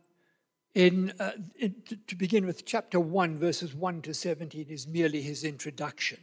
in, 0.75 1.13
uh, 1.19 1.31
in, 1.57 1.75
to 2.05 2.15
begin 2.15 2.45
with, 2.45 2.65
chapter 2.65 2.99
1, 2.99 3.37
verses 3.37 3.73
1 3.73 4.01
to 4.03 4.13
17 4.13 4.67
is 4.69 4.87
merely 4.87 5.21
his 5.21 5.43
introduction. 5.43 6.19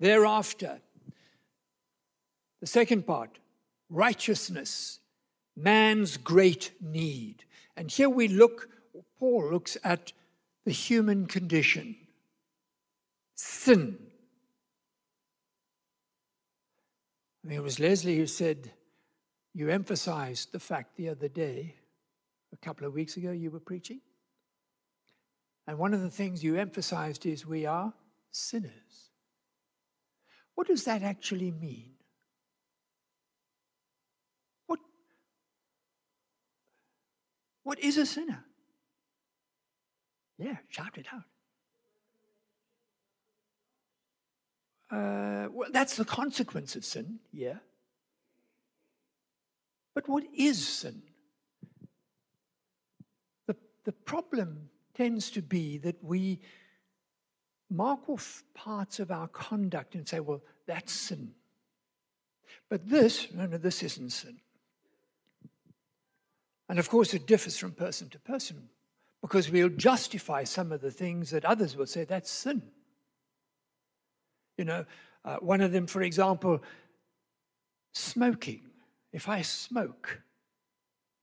Thereafter, 0.00 0.80
the 2.60 2.66
second 2.66 3.06
part, 3.06 3.38
righteousness, 3.90 5.00
man's 5.56 6.16
great 6.16 6.72
need. 6.80 7.44
And 7.76 7.90
here 7.90 8.08
we 8.08 8.28
look, 8.28 8.68
Paul 9.18 9.50
looks 9.50 9.76
at 9.84 10.12
the 10.64 10.72
human 10.72 11.26
condition, 11.26 11.96
sin. 13.34 13.98
I 17.44 17.48
think 17.48 17.58
it 17.58 17.62
was 17.62 17.80
Leslie 17.80 18.16
who 18.16 18.26
said, 18.26 18.70
You 19.52 19.68
emphasized 19.68 20.52
the 20.52 20.60
fact 20.60 20.96
the 20.96 21.08
other 21.08 21.28
day, 21.28 21.74
a 22.52 22.56
couple 22.56 22.86
of 22.86 22.94
weeks 22.94 23.16
ago, 23.16 23.32
you 23.32 23.50
were 23.50 23.60
preaching. 23.60 24.00
And 25.66 25.78
one 25.78 25.94
of 25.94 26.00
the 26.00 26.10
things 26.10 26.44
you 26.44 26.56
emphasized 26.56 27.26
is 27.26 27.46
we 27.46 27.66
are 27.66 27.92
sinners. 28.30 29.10
What 30.54 30.66
does 30.66 30.84
that 30.84 31.02
actually 31.02 31.50
mean? 31.50 31.92
What, 34.66 34.80
what 37.62 37.78
is 37.78 37.96
a 37.96 38.06
sinner? 38.06 38.44
Yeah, 40.38 40.56
shout 40.68 40.98
it 40.98 41.06
out. 41.12 41.22
Uh, 44.92 45.48
well, 45.50 45.70
that's 45.72 45.96
the 45.96 46.04
consequence 46.04 46.76
of 46.76 46.84
sin, 46.84 47.18
yeah. 47.32 47.56
But 49.94 50.06
what 50.06 50.24
is 50.36 50.66
sin? 50.68 51.02
The, 53.46 53.56
the 53.84 53.92
problem 53.92 54.68
tends 54.94 55.30
to 55.30 55.40
be 55.40 55.78
that 55.78 56.04
we 56.04 56.40
mark 57.70 58.06
off 58.10 58.44
parts 58.52 59.00
of 59.00 59.10
our 59.10 59.28
conduct 59.28 59.94
and 59.94 60.06
say, 60.06 60.20
well, 60.20 60.42
that's 60.66 60.92
sin. 60.92 61.32
But 62.68 62.86
this, 62.86 63.28
no, 63.32 63.46
no, 63.46 63.56
this 63.56 63.82
isn't 63.82 64.10
sin. 64.10 64.36
And 66.68 66.78
of 66.78 66.90
course, 66.90 67.14
it 67.14 67.26
differs 67.26 67.56
from 67.56 67.72
person 67.72 68.10
to 68.10 68.18
person 68.18 68.68
because 69.22 69.50
we'll 69.50 69.70
justify 69.70 70.44
some 70.44 70.70
of 70.70 70.82
the 70.82 70.90
things 70.90 71.30
that 71.30 71.46
others 71.46 71.76
will 71.76 71.86
say 71.86 72.04
that's 72.04 72.30
sin. 72.30 72.62
You 74.56 74.64
know, 74.64 74.84
uh, 75.24 75.36
one 75.36 75.60
of 75.60 75.72
them, 75.72 75.86
for 75.86 76.02
example, 76.02 76.62
smoking. 77.94 78.62
If 79.12 79.28
I 79.28 79.42
smoke, 79.42 80.20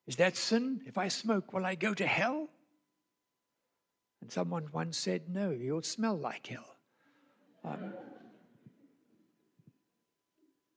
is 0.07 0.15
that 0.17 0.37
sin? 0.37 0.81
If 0.85 0.97
I 0.97 1.07
smoke, 1.07 1.53
will 1.53 1.65
I 1.65 1.75
go 1.75 1.93
to 1.93 2.05
hell? 2.05 2.49
And 4.21 4.31
someone 4.31 4.67
once 4.71 4.97
said, 4.97 5.29
No, 5.29 5.51
you'll 5.51 5.81
smell 5.81 6.15
like 6.15 6.47
hell. 6.47 6.75
Um, 7.63 7.93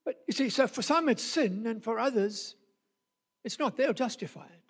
but 0.04 0.22
you 0.26 0.32
see, 0.32 0.48
so 0.48 0.66
for 0.66 0.82
some 0.82 1.08
it's 1.08 1.22
sin, 1.22 1.66
and 1.66 1.82
for 1.82 1.98
others 1.98 2.56
it's 3.44 3.58
not. 3.58 3.76
They'll 3.76 3.92
justify 3.92 4.44
it. 4.44 4.62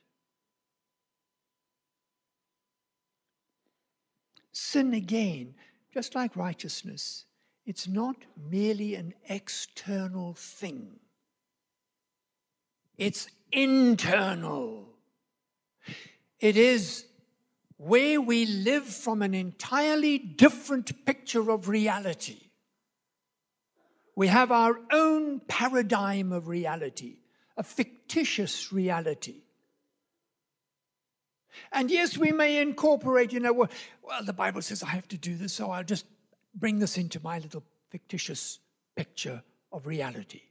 Sin 4.53 4.95
again, 4.95 5.55
just 5.93 6.15
like 6.15 6.37
righteousness, 6.37 7.25
it's 7.65 7.87
not 7.87 8.17
merely 8.51 8.95
an 8.95 9.15
external 9.29 10.35
thing, 10.35 10.99
it's 12.97 13.29
internal. 13.51 14.89
It 16.41 16.57
is 16.57 17.07
where 17.77 18.21
we 18.21 18.47
live 18.47 18.85
from 18.85 19.23
an 19.23 19.33
entirely 19.33 20.19
different 20.19 21.05
picture 21.07 21.51
of 21.51 21.69
reality. 21.69 22.41
We 24.15 24.27
have 24.27 24.51
our 24.53 24.79
own 24.93 25.41
paradigm 25.41 26.33
of 26.33 26.49
reality, 26.49 27.19
a 27.57 27.63
fictitious 27.63 28.73
reality. 28.73 29.43
And 31.71 31.91
yes, 31.91 32.17
we 32.19 32.33
may 32.33 32.61
incorporate, 32.61 33.33
you 33.33 33.41
know, 33.41 33.53
well, 33.53 33.71
well, 34.03 34.25
the 34.25 34.33
Bible 34.33 34.63
says 34.63 34.83
I 34.83 34.89
have 34.89 35.09
to 35.09 35.19
do 35.19 35.37
this, 35.37 35.53
so 35.53 35.71
I'll 35.71 35.85
just 35.85 36.07
bring 36.55 36.79
this 36.79 36.99
into 36.99 37.21
my 37.23 37.39
little 37.39 37.63
fictitious 37.91 38.59
picture 38.97 39.43
of 39.73 39.87
reality. 39.87 40.43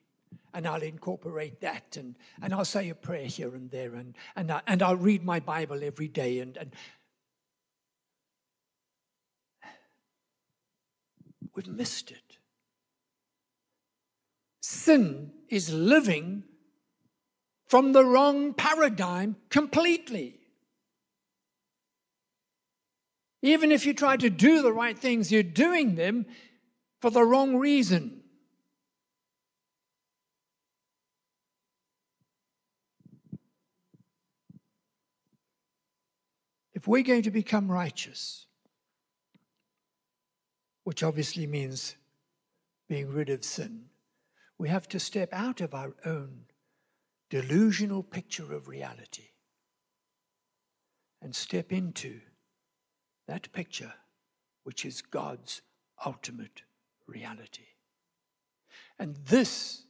And 0.53 0.67
I'll 0.67 0.81
incorporate 0.81 1.61
that, 1.61 1.97
and, 1.97 2.15
and 2.41 2.53
I'll 2.53 2.65
say 2.65 2.89
a 2.89 2.95
prayer 2.95 3.25
here 3.25 3.55
and 3.55 3.71
there, 3.71 3.95
and, 3.95 4.15
and, 4.35 4.51
I, 4.51 4.61
and 4.67 4.83
I'll 4.83 4.97
read 4.97 5.23
my 5.23 5.39
Bible 5.39 5.81
every 5.83 6.09
day. 6.09 6.39
And, 6.39 6.57
and 6.57 6.73
we've 11.55 11.67
missed 11.67 12.11
it. 12.11 12.37
Sin 14.61 15.31
is 15.49 15.71
living 15.73 16.43
from 17.67 17.93
the 17.93 18.03
wrong 18.03 18.53
paradigm 18.53 19.37
completely. 19.49 20.40
Even 23.41 23.71
if 23.71 23.85
you 23.85 23.93
try 23.93 24.17
to 24.17 24.29
do 24.29 24.61
the 24.61 24.73
right 24.73 24.97
things, 24.97 25.31
you're 25.31 25.43
doing 25.43 25.95
them 25.95 26.25
for 26.99 27.09
the 27.09 27.23
wrong 27.23 27.55
reason. 27.55 28.21
If 36.73 36.87
we're 36.87 37.03
going 37.03 37.23
to 37.23 37.31
become 37.31 37.71
righteous, 37.71 38.45
which 40.83 41.03
obviously 41.03 41.45
means 41.45 41.95
being 42.87 43.09
rid 43.09 43.29
of 43.29 43.43
sin, 43.43 43.85
we 44.57 44.69
have 44.69 44.87
to 44.89 44.99
step 44.99 45.29
out 45.31 45.61
of 45.61 45.73
our 45.73 45.95
own 46.05 46.45
delusional 47.29 48.03
picture 48.03 48.53
of 48.53 48.67
reality 48.67 49.29
and 51.21 51.35
step 51.35 51.71
into 51.71 52.21
that 53.31 53.49
picture, 53.53 53.93
which 54.65 54.83
is 54.83 55.01
God's 55.01 55.61
ultimate 56.05 56.63
reality. 57.07 57.69
And 58.99 59.15
this 59.25 59.83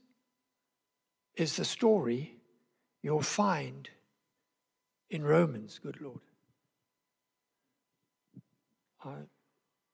is 1.36 1.56
the 1.56 1.66
story 1.66 2.36
you'll 3.02 3.24
find 3.24 3.90
in 5.10 5.24
Romans, 5.24 5.80
good 5.82 6.00
Lord. 6.00 6.20
Uh, 9.04 9.26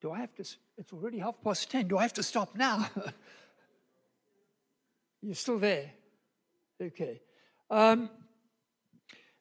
do 0.02 0.12
I 0.12 0.20
have 0.20 0.36
to? 0.36 0.44
It's 0.78 0.92
already 0.92 1.20
half 1.20 1.42
past 1.42 1.72
ten. 1.72 1.88
Do 1.88 1.98
I 1.98 2.02
have 2.02 2.14
to 2.16 2.24
stop 2.24 2.54
now? 2.54 2.90
You're 5.22 5.36
still 5.36 5.60
there? 5.60 5.92
Okay. 6.82 7.22
Um, 7.70 8.10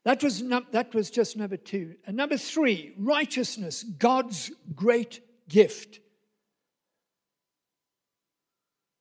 that 0.06 0.22
was, 0.22 0.40
that 0.70 0.94
was 0.94 1.10
just 1.10 1.36
number 1.36 1.56
two. 1.56 1.96
And 2.06 2.16
number 2.16 2.36
three, 2.36 2.94
righteousness, 2.96 3.82
God's 3.82 4.52
great 4.72 5.20
gift. 5.48 5.98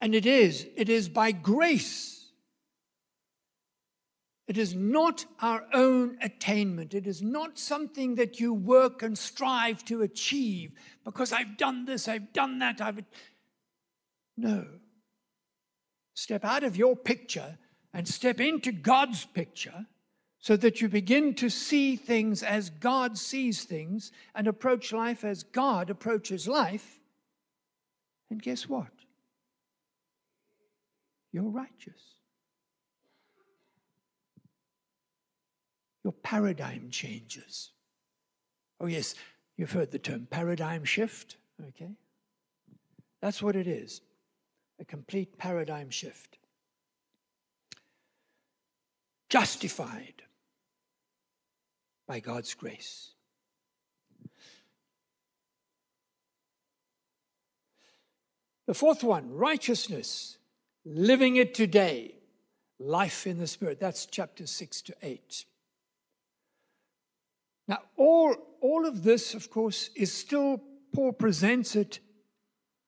And 0.02 0.16
it 0.16 0.26
is, 0.26 0.66
it 0.76 0.90
is 0.90 1.08
by 1.08 1.32
grace. 1.32 2.32
It 4.48 4.58
is 4.58 4.74
not 4.74 5.28
our 5.44 5.68
own 5.74 6.18
attainment. 6.24 6.96
It 6.96 7.06
is 7.06 7.22
not 7.22 7.60
something 7.60 8.16
that 8.16 8.40
you 8.40 8.52
work 8.56 9.04
and 9.04 9.16
strive 9.16 9.86
to 9.86 10.02
achieve 10.02 10.72
because 11.04 11.32
I've 11.32 11.56
done 11.56 11.86
this, 11.86 12.08
I've 12.08 12.34
done 12.34 12.58
that, 12.58 12.82
I've. 12.82 13.04
No. 14.38 14.66
Step 16.16 16.44
out 16.44 16.64
of 16.64 16.76
your 16.76 16.96
picture 16.96 17.60
and 17.94 18.08
step 18.08 18.40
into 18.40 18.72
God's 18.72 19.24
picture 19.26 19.86
so 20.46 20.56
that 20.56 20.80
you 20.80 20.88
begin 20.88 21.34
to 21.34 21.50
see 21.50 21.96
things 21.96 22.44
as 22.44 22.70
God 22.70 23.18
sees 23.18 23.64
things 23.64 24.12
and 24.36 24.48
approach 24.48 24.94
life 24.94 25.24
as 25.24 25.42
God 25.42 25.90
approaches 25.90 26.48
life. 26.48 27.00
And 28.30 28.40
guess 28.40 28.70
what? 28.70 28.92
You're 31.32 31.50
righteous. 31.50 32.16
your 36.06 36.14
paradigm 36.14 36.92
changes. 36.92 37.72
Oh, 38.80 38.86
yes, 38.86 39.16
you've 39.58 39.72
heard 39.72 39.90
the 39.90 39.98
term 39.98 40.28
paradigm 40.30 40.84
shift, 40.84 41.38
okay? 41.70 41.96
That's 43.22 43.42
what 43.42 43.56
it 43.56 43.66
is 43.66 44.02
a 44.80 44.86
complete 44.86 45.40
paradigm 45.40 45.90
shift. 45.90 46.38
Justified 49.30 50.22
by 52.08 52.20
God's 52.20 52.54
grace. 52.54 53.12
The 58.68 58.74
fourth 58.74 59.04
one, 59.04 59.32
righteousness, 59.32 60.38
living 60.84 61.36
it 61.36 61.54
today, 61.54 62.16
life 62.80 63.28
in 63.28 63.38
the 63.38 63.48
Spirit. 63.48 63.80
That's 63.80 64.06
chapter 64.06 64.48
6 64.48 64.82
to 64.84 64.96
8. 65.04 65.46
Now, 67.68 67.80
all, 67.96 68.36
all 68.62 68.88
of 68.88 69.04
this, 69.04 69.34
of 69.34 69.50
course, 69.50 69.90
is 69.96 70.12
still, 70.12 70.62
Paul 70.94 71.14
presents 71.14 71.76
it 71.76 72.00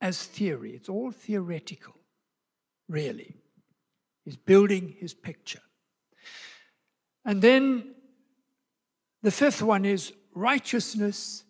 as 0.01 0.23
theory. 0.23 0.71
It's 0.71 0.89
all 0.89 1.12
theoretical, 1.12 1.95
really. 2.88 3.36
He's 4.25 4.38
building 4.38 4.95
his 4.99 5.13
picture. 5.13 5.62
And 7.23 7.41
then 7.41 7.95
the 9.28 9.32
fifth 9.32 9.62
one 9.62 9.84
is 9.84 10.13
righteousness 10.34 11.44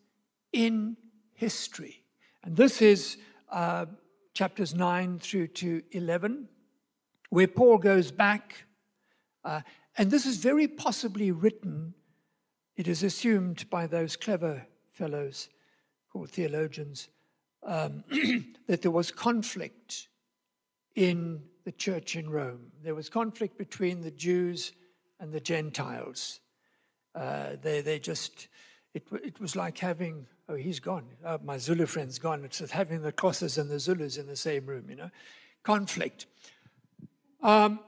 in 0.52 0.98
history. 1.36 2.02
And 2.44 2.58
this 2.58 2.82
is 2.82 3.18
uh, 3.52 3.86
chapters 4.34 4.74
9 4.74 5.20
through 5.20 5.50
to 5.50 5.84
11, 5.92 6.50
where 7.30 7.48
Paul 7.48 7.78
goes 7.78 8.10
back. 8.10 8.66
Uh, 9.46 9.62
and 9.96 10.10
this 10.10 10.26
is 10.26 10.38
very 10.38 10.68
possibly 10.68 11.30
written, 11.30 11.94
it 12.76 12.88
is 12.88 13.04
assumed 13.04 13.70
by 13.70 13.86
those 13.86 14.16
clever 14.16 14.66
fellows 14.94 15.48
called 16.12 16.32
theologians, 16.32 17.10
um, 17.62 18.04
that 18.66 18.82
there 18.82 18.90
was 18.90 19.12
conflict 19.12 20.08
in 20.96 21.44
the 21.64 21.74
church 21.74 22.16
in 22.16 22.28
Rome. 22.28 22.72
There 22.84 22.96
was 22.96 23.08
conflict 23.08 23.56
between 23.56 24.02
the 24.02 24.10
Jews 24.10 24.72
and 25.20 25.32
the 25.32 25.40
Gentiles. 25.40 26.40
Uh, 27.18 27.56
they, 27.62 27.82
they 27.82 27.98
just, 27.98 28.48
it, 28.94 29.08
it 29.24 29.40
was 29.40 29.56
like 29.56 29.80
having, 29.80 30.28
oh, 30.48 30.56
he's 30.56 30.80
gone. 30.80 31.06
Oh, 31.26 31.40
my 31.44 31.58
Zulu 31.58 31.88
friend's 31.88 32.20
gone. 32.20 32.46
It's 32.46 32.60
having 32.70 33.02
the 33.02 33.12
Xhosas 33.12 33.58
and 33.58 33.72
the 33.72 33.80
Zulus 33.80 34.18
in 34.18 34.28
the 34.28 34.36
same 34.36 34.68
room, 34.68 34.86
you 34.88 34.96
know. 34.96 35.10
Conflict. 35.64 36.28
Um, 37.42 37.80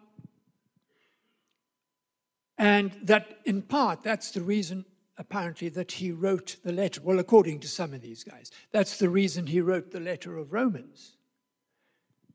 and 2.58 2.92
that, 3.04 3.38
in 3.46 3.62
part, 3.62 4.02
that's 4.02 4.32
the 4.32 4.42
reason 4.42 4.86
apparently 5.18 5.70
that 5.70 5.92
he 5.92 6.12
wrote 6.12 6.56
the 6.64 6.74
letter. 6.74 7.00
Well, 7.04 7.20
according 7.20 7.60
to 7.60 7.68
some 7.68 7.94
of 7.94 8.02
these 8.02 8.24
guys, 8.24 8.52
that's 8.72 8.98
the 8.98 9.10
reason 9.10 9.46
he 9.46 9.62
wrote 9.62 9.92
the 9.92 10.00
letter 10.00 10.38
of 10.38 10.54
Romans. 10.54 11.18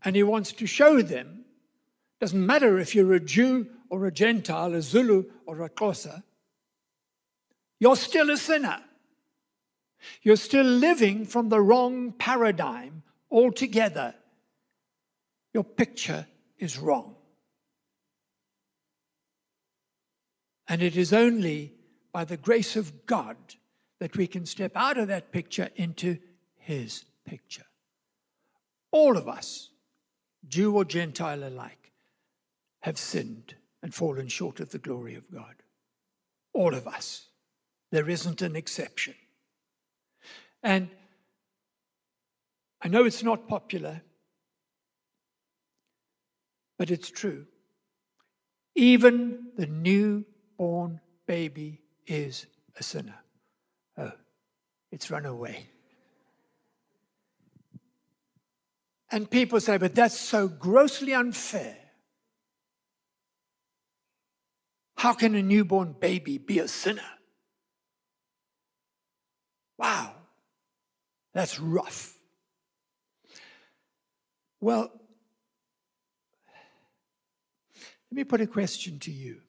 And 0.05 0.15
he 0.15 0.23
wants 0.23 0.53
to 0.53 0.67
show 0.67 1.03
them 1.03 1.45
doesn't 2.21 2.47
matter 2.47 2.79
if 2.79 2.95
you're 2.95 3.15
a 3.15 3.21
Jew 3.21 3.67
or 3.91 4.07
a 4.07 4.13
Gentile, 4.13 4.75
a 4.75 4.81
Zulu 4.81 5.25
or 5.47 5.63
a 5.63 5.69
Xhosa, 5.69 6.23
you're 7.85 7.97
still 7.97 8.31
a 8.31 8.39
sinner. 8.39 8.81
You're 10.23 10.37
still 10.37 10.65
living 10.65 11.27
from 11.27 11.51
the 11.51 11.61
wrong 11.61 12.13
paradigm 12.13 13.03
altogether. 13.31 14.15
Your 15.53 15.65
picture 15.65 16.27
is 16.59 16.79
wrong. 16.79 17.15
And 20.67 20.81
it 20.81 20.97
is 20.97 21.13
only 21.13 21.75
by 22.11 22.25
the 22.25 22.39
grace 22.39 22.75
of 22.75 23.05
God 23.05 23.37
that 23.99 24.17
we 24.17 24.29
can 24.29 24.47
step 24.47 24.73
out 24.75 24.97
of 24.97 25.09
that 25.09 25.31
picture 25.31 25.69
into 25.77 26.17
His 26.57 27.05
picture. 27.27 27.67
All 28.93 29.19
of 29.19 29.29
us, 29.29 29.69
Jew 30.49 30.75
or 30.75 30.87
Gentile 30.87 31.47
alike, 31.47 31.93
have 32.81 32.97
sinned 32.97 33.57
and 33.83 33.95
fallen 33.95 34.29
short 34.29 34.59
of 34.59 34.71
the 34.71 34.79
glory 34.79 35.17
of 35.17 35.31
God. 35.31 35.57
All 36.55 36.75
of 36.75 36.89
us. 36.89 37.27
There 37.95 38.11
isn't 38.11 38.43
an 38.43 38.57
exception. 38.57 39.15
And 40.65 40.89
I 42.83 42.89
know 42.89 43.05
it's 43.05 43.23
not 43.23 43.47
popular, 43.47 44.03
but 46.77 46.91
it's 46.91 47.09
true. 47.09 47.47
Even 48.75 49.53
the 49.57 49.67
newborn 49.67 51.01
baby 51.29 51.83
is 52.05 52.47
a 52.77 52.83
sinner. 52.83 53.15
Oh, 53.97 54.11
it's 54.91 55.09
run 55.13 55.25
away. 55.25 55.69
And 59.13 59.31
people 59.31 59.61
say, 59.61 59.77
but 59.77 59.95
that's 59.95 60.19
so 60.19 60.49
grossly 60.49 61.15
unfair. 61.15 61.77
How 64.97 65.13
can 65.13 65.37
a 65.37 65.43
newborn 65.45 65.95
baby 66.01 66.39
be 66.39 66.59
a 66.59 66.67
sinner? 66.67 67.14
Wow, 69.77 70.15
that's 71.33 71.59
rough. 71.59 72.15
Well, 74.61 74.91
let 78.11 78.17
me 78.17 78.25
put 78.25 78.41
a 78.41 78.47
question 78.47 78.99
to 79.01 79.11
you. 79.11 79.41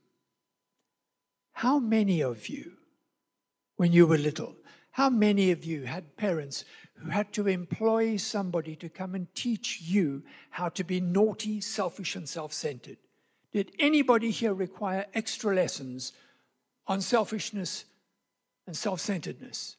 How 1.54 1.80
many 1.80 2.22
of 2.22 2.50
you, 2.50 2.74
when 3.78 3.94
you 3.94 4.08
were 4.08 4.18
little, 4.18 4.56
how 4.92 5.10
many 5.10 5.52
of 5.52 5.64
you 5.64 5.84
had 5.84 6.18
parents 6.18 6.66
who 6.96 7.10
had 7.10 7.32
to 7.34 7.48
employ 7.48 8.18
somebody 8.18 8.76
to 8.78 8.90
come 8.90 9.14
and 9.14 9.34
teach 9.36 9.82
you 9.82 10.24
how 10.50 10.70
to 10.70 10.84
be 10.84 11.00
naughty, 11.00 11.62
selfish, 11.62 12.16
and 12.16 12.28
self 12.28 12.54
centered? 12.54 12.98
Did 13.54 13.72
anybody 13.80 14.32
here 14.32 14.54
require 14.54 15.06
extra 15.14 15.54
lessons 15.54 16.12
on 16.88 17.02
selfishness 17.02 17.86
and 18.66 18.76
self 18.76 19.00
centeredness? 19.00 19.78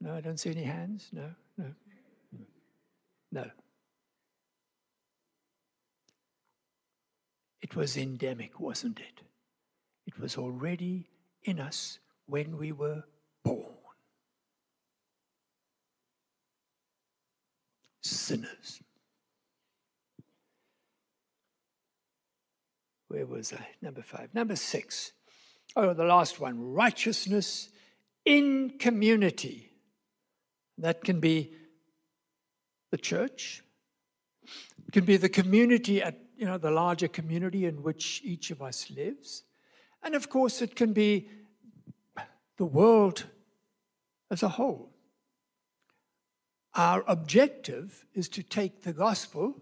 No, 0.00 0.14
I 0.14 0.20
don't 0.20 0.38
see 0.38 0.50
any 0.50 0.64
hands. 0.64 1.08
No, 1.12 1.30
no, 1.56 1.66
no. 3.32 3.50
It 7.62 7.74
was 7.74 7.96
endemic, 7.96 8.60
wasn't 8.60 9.00
it? 9.00 9.22
It 10.06 10.20
was 10.20 10.36
already 10.36 11.08
in 11.42 11.58
us 11.58 11.98
when 12.26 12.58
we 12.58 12.72
were 12.72 13.04
born. 13.42 13.72
Sinners. 18.02 18.80
Where 23.08 23.26
was 23.26 23.52
I? 23.52 23.66
Number 23.80 24.02
five. 24.02 24.34
Number 24.34 24.56
six. 24.56 25.12
Oh, 25.74 25.92
the 25.94 26.04
last 26.04 26.38
one 26.38 26.72
righteousness 26.72 27.68
in 28.24 28.78
community. 28.78 29.72
That 30.78 31.04
can 31.04 31.20
be 31.20 31.52
the 32.90 32.98
church, 32.98 33.62
it 34.86 34.92
can 34.92 35.04
be 35.04 35.16
the 35.16 35.28
community 35.28 36.02
at 36.02 36.18
you 36.36 36.44
know, 36.44 36.58
the 36.58 36.70
larger 36.70 37.08
community 37.08 37.64
in 37.64 37.82
which 37.82 38.20
each 38.22 38.50
of 38.50 38.60
us 38.60 38.90
lives. 38.90 39.42
And 40.02 40.14
of 40.14 40.28
course, 40.28 40.60
it 40.60 40.76
can 40.76 40.92
be 40.92 41.28
the 42.58 42.64
world 42.64 43.24
as 44.30 44.42
a 44.42 44.48
whole. 44.48 44.92
Our 46.74 47.04
objective 47.08 48.04
is 48.14 48.28
to 48.30 48.42
take 48.42 48.82
the 48.82 48.92
gospel 48.92 49.54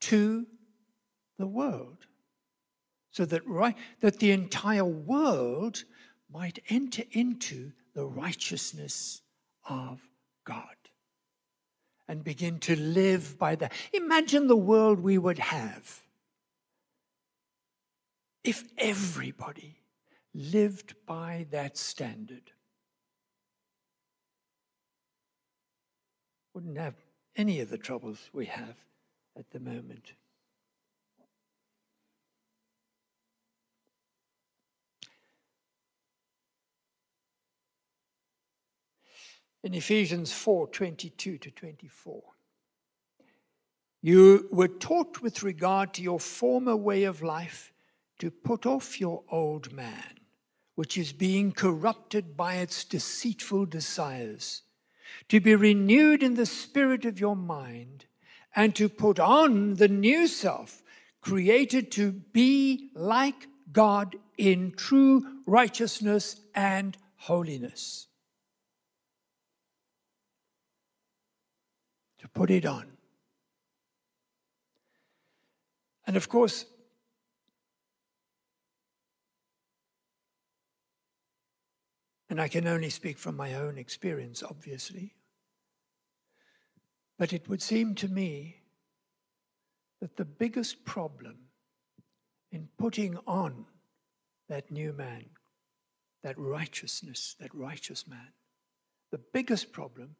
to 0.00 0.46
the 1.38 1.46
world 1.46 2.06
so 3.10 3.24
that, 3.24 3.46
right, 3.46 3.76
that 4.00 4.18
the 4.18 4.32
entire 4.32 4.84
world 4.84 5.84
might 6.30 6.58
enter 6.68 7.04
into 7.12 7.72
the 7.94 8.04
righteousness 8.04 9.22
of 9.68 10.00
God 10.46 10.76
and 12.08 12.24
begin 12.24 12.58
to 12.60 12.76
live 12.76 13.38
by 13.38 13.56
that. 13.56 13.72
Imagine 13.92 14.46
the 14.46 14.56
world 14.56 15.00
we 15.00 15.18
would 15.18 15.38
have 15.38 16.02
if 18.44 18.64
everybody 18.78 19.74
lived 20.32 20.94
by 21.04 21.46
that 21.50 21.76
standard. 21.76 22.52
Wouldn't 26.54 26.78
have 26.78 26.94
any 27.34 27.60
of 27.60 27.68
the 27.68 27.76
troubles 27.76 28.30
we 28.32 28.46
have 28.46 28.76
at 29.36 29.50
the 29.50 29.60
moment. 29.60 30.12
In 39.62 39.74
Ephesians 39.74 40.32
4 40.32 40.68
22 40.68 41.38
to 41.38 41.50
24. 41.50 42.22
You 44.02 44.48
were 44.52 44.68
taught 44.68 45.20
with 45.20 45.42
regard 45.42 45.92
to 45.94 46.02
your 46.02 46.20
former 46.20 46.76
way 46.76 47.04
of 47.04 47.22
life 47.22 47.72
to 48.18 48.30
put 48.30 48.64
off 48.64 49.00
your 49.00 49.24
old 49.30 49.72
man, 49.72 50.20
which 50.74 50.96
is 50.96 51.12
being 51.12 51.52
corrupted 51.52 52.36
by 52.36 52.56
its 52.56 52.84
deceitful 52.84 53.66
desires, 53.66 54.62
to 55.28 55.40
be 55.40 55.54
renewed 55.54 56.22
in 56.22 56.34
the 56.34 56.46
spirit 56.46 57.04
of 57.04 57.18
your 57.18 57.36
mind, 57.36 58.06
and 58.54 58.74
to 58.74 58.88
put 58.88 59.18
on 59.18 59.74
the 59.74 59.88
new 59.88 60.26
self, 60.26 60.82
created 61.20 61.90
to 61.92 62.12
be 62.12 62.90
like 62.94 63.48
God 63.72 64.16
in 64.38 64.72
true 64.72 65.40
righteousness 65.46 66.40
and 66.54 66.96
holiness. 67.16 68.06
Put 72.36 72.50
it 72.50 72.66
on. 72.66 72.86
And 76.06 76.16
of 76.16 76.28
course, 76.28 76.66
and 82.28 82.38
I 82.38 82.48
can 82.48 82.66
only 82.66 82.90
speak 82.90 83.16
from 83.16 83.36
my 83.36 83.54
own 83.54 83.78
experience, 83.78 84.42
obviously, 84.42 85.14
but 87.18 87.32
it 87.32 87.48
would 87.48 87.62
seem 87.62 87.94
to 87.96 88.08
me 88.08 88.60
that 90.02 90.18
the 90.18 90.26
biggest 90.26 90.84
problem 90.84 91.38
in 92.52 92.68
putting 92.76 93.18
on 93.26 93.64
that 94.50 94.70
new 94.70 94.92
man, 94.92 95.24
that 96.22 96.38
righteousness, 96.38 97.34
that 97.40 97.54
righteous 97.54 98.06
man, 98.06 98.34
the 99.10 99.20
biggest 99.32 99.72
problem 99.72 100.16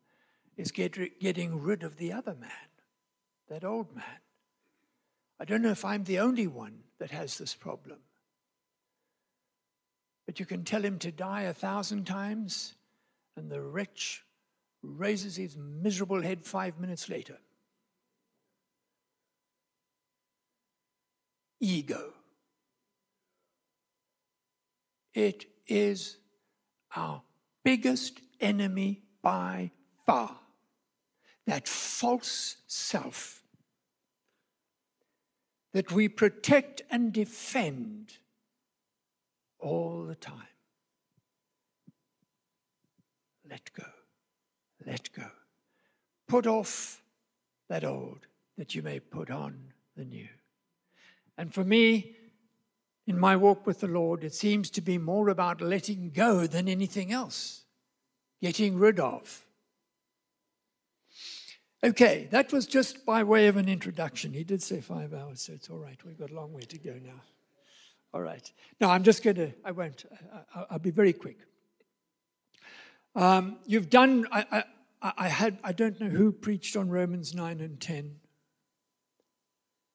is 0.56 0.70
get, 0.70 1.20
getting 1.20 1.62
rid 1.62 1.82
of 1.82 1.96
the 1.96 2.12
other 2.12 2.34
man, 2.34 2.50
that 3.48 3.64
old 3.64 3.94
man. 3.94 4.04
I 5.38 5.44
don't 5.44 5.62
know 5.62 5.70
if 5.70 5.84
I'm 5.84 6.04
the 6.04 6.20
only 6.20 6.46
one 6.46 6.80
that 6.98 7.10
has 7.10 7.36
this 7.36 7.54
problem. 7.54 7.98
But 10.24 10.40
you 10.40 10.46
can 10.46 10.64
tell 10.64 10.82
him 10.82 10.98
to 11.00 11.12
die 11.12 11.42
a 11.42 11.54
thousand 11.54 12.04
times, 12.04 12.74
and 13.36 13.50
the 13.50 13.60
wretch 13.60 14.24
raises 14.82 15.36
his 15.36 15.56
miserable 15.56 16.22
head 16.22 16.44
five 16.44 16.80
minutes 16.80 17.08
later. 17.08 17.38
Ego. 21.60 22.12
It 25.14 25.46
is 25.66 26.18
our 26.94 27.22
biggest 27.64 28.20
enemy 28.40 29.02
by 29.22 29.70
far. 30.04 30.38
That 31.46 31.68
false 31.68 32.56
self 32.66 33.42
that 35.72 35.92
we 35.92 36.08
protect 36.08 36.82
and 36.90 37.12
defend 37.12 38.14
all 39.58 40.04
the 40.04 40.14
time. 40.14 40.48
Let 43.48 43.70
go. 43.74 43.84
Let 44.86 45.12
go. 45.12 45.30
Put 46.28 46.46
off 46.46 47.02
that 47.68 47.84
old 47.84 48.26
that 48.56 48.74
you 48.74 48.82
may 48.82 49.00
put 49.00 49.30
on 49.30 49.72
the 49.96 50.04
new. 50.04 50.28
And 51.38 51.52
for 51.52 51.64
me, 51.64 52.16
in 53.06 53.18
my 53.18 53.36
walk 53.36 53.66
with 53.66 53.80
the 53.80 53.86
Lord, 53.86 54.24
it 54.24 54.34
seems 54.34 54.70
to 54.70 54.80
be 54.80 54.98
more 54.98 55.28
about 55.28 55.60
letting 55.60 56.10
go 56.10 56.46
than 56.46 56.68
anything 56.68 57.12
else, 57.12 57.64
getting 58.40 58.78
rid 58.78 58.98
of. 58.98 59.45
Okay, 61.86 62.26
that 62.32 62.52
was 62.52 62.66
just 62.66 63.06
by 63.06 63.22
way 63.22 63.46
of 63.46 63.56
an 63.56 63.68
introduction. 63.68 64.32
He 64.32 64.42
did 64.42 64.60
say 64.60 64.80
five 64.80 65.14
hours, 65.14 65.42
so 65.42 65.52
it's 65.52 65.70
all 65.70 65.78
right. 65.78 65.96
We've 66.04 66.18
got 66.18 66.32
a 66.32 66.34
long 66.34 66.52
way 66.52 66.62
to 66.62 66.78
go 66.78 66.94
now. 67.00 67.22
All 68.12 68.20
right. 68.20 68.52
Now, 68.80 68.90
I'm 68.90 69.04
just 69.04 69.22
going 69.22 69.36
to, 69.36 69.52
I 69.64 69.70
won't, 69.70 70.04
I, 70.52 70.64
will 70.72 70.80
be 70.80 70.90
very 70.90 71.12
quick. 71.12 71.38
Um, 73.14 73.58
you've 73.66 73.88
done, 73.88 74.26
I, 74.32 74.64
I, 75.00 75.12
I, 75.16 75.28
had, 75.28 75.60
I 75.62 75.70
don't 75.70 76.00
know 76.00 76.08
who 76.08 76.32
preached 76.32 76.76
on 76.76 76.88
Romans 76.88 77.36
9 77.36 77.60
and 77.60 77.80
10. 77.80 78.16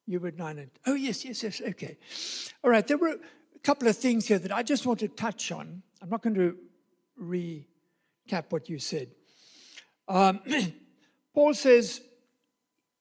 You 0.07 0.21
were 0.21 0.31
9 0.31 0.59
and, 0.59 0.71
oh, 0.87 0.93
yes, 0.93 1.25
yes, 1.25 1.43
yes, 1.43 1.61
okay. 1.61 1.97
All 2.63 2.71
right, 2.71 2.87
there 2.87 2.97
were 2.97 3.17
a 3.53 3.59
couple 3.63 3.89
of 3.89 3.97
things 3.97 4.27
here 4.27 4.39
that 4.39 4.53
I 4.53 4.63
just 4.63 4.85
want 4.85 5.01
to 5.01 5.09
touch 5.09 5.51
on. 5.51 5.83
I'm 6.01 6.09
not 6.09 6.21
going 6.21 6.35
to 6.35 6.55
recap 7.21 8.45
what 8.47 8.69
you 8.69 8.79
said. 8.79 9.09
Um, 10.07 10.39
Paul 11.33 11.53
says, 11.53 12.01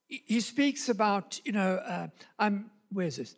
he 0.06 0.40
speaks 0.40 0.88
about, 0.88 1.40
you 1.44 1.52
know, 1.52 1.76
uh, 1.76 2.08
I'm, 2.38 2.70
where's 2.92 3.16
this? 3.16 3.36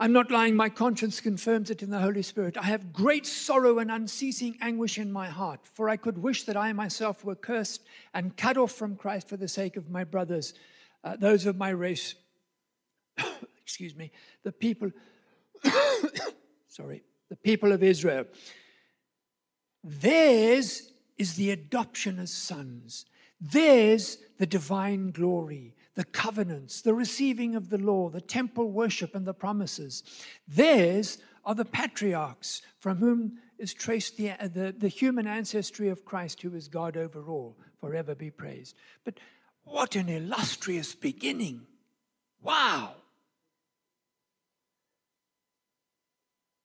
I'm 0.00 0.12
not 0.12 0.30
lying, 0.30 0.56
my 0.56 0.68
conscience 0.68 1.20
confirms 1.20 1.70
it 1.70 1.82
in 1.82 1.90
the 1.90 2.00
Holy 2.00 2.22
Spirit. 2.22 2.56
I 2.56 2.64
have 2.64 2.92
great 2.92 3.26
sorrow 3.26 3.78
and 3.78 3.90
unceasing 3.90 4.56
anguish 4.60 4.98
in 4.98 5.12
my 5.12 5.28
heart, 5.28 5.60
for 5.74 5.88
I 5.88 5.96
could 5.96 6.18
wish 6.18 6.44
that 6.44 6.56
I 6.56 6.72
myself 6.72 7.24
were 7.24 7.34
cursed 7.34 7.82
and 8.14 8.36
cut 8.36 8.56
off 8.56 8.72
from 8.72 8.96
Christ 8.96 9.28
for 9.28 9.36
the 9.36 9.48
sake 9.48 9.76
of 9.76 9.90
my 9.90 10.02
brothers, 10.02 10.54
uh, 11.04 11.16
those 11.16 11.46
of 11.46 11.56
my 11.56 11.68
race. 11.68 12.14
Excuse 13.62 13.94
me, 13.94 14.10
the 14.42 14.52
people, 14.52 14.90
sorry, 16.68 17.02
the 17.28 17.36
people 17.36 17.72
of 17.72 17.82
Israel. 17.82 18.24
Theirs 19.84 20.90
is 21.18 21.34
the 21.34 21.50
adoption 21.50 22.18
as 22.18 22.32
sons. 22.32 23.04
There's 23.40 24.18
the 24.38 24.46
divine 24.46 25.10
glory, 25.10 25.74
the 25.94 26.04
covenants, 26.04 26.80
the 26.80 26.94
receiving 26.94 27.54
of 27.54 27.70
the 27.70 27.78
law, 27.78 28.08
the 28.08 28.20
temple 28.20 28.70
worship, 28.70 29.14
and 29.14 29.26
the 29.26 29.34
promises. 29.34 30.02
Theirs 30.48 31.18
are 31.44 31.54
the 31.54 31.64
patriarchs 31.64 32.62
from 32.78 32.98
whom 32.98 33.38
is 33.58 33.72
traced 33.72 34.16
the, 34.16 34.30
uh, 34.30 34.48
the, 34.48 34.74
the 34.76 34.88
human 34.88 35.26
ancestry 35.26 35.88
of 35.88 36.04
Christ, 36.04 36.42
who 36.42 36.54
is 36.54 36.68
God 36.68 36.96
over 36.96 37.28
all, 37.28 37.56
forever 37.80 38.14
be 38.14 38.30
praised. 38.30 38.76
But 39.04 39.18
what 39.64 39.96
an 39.96 40.08
illustrious 40.08 40.94
beginning! 40.94 41.66
Wow! 42.42 42.94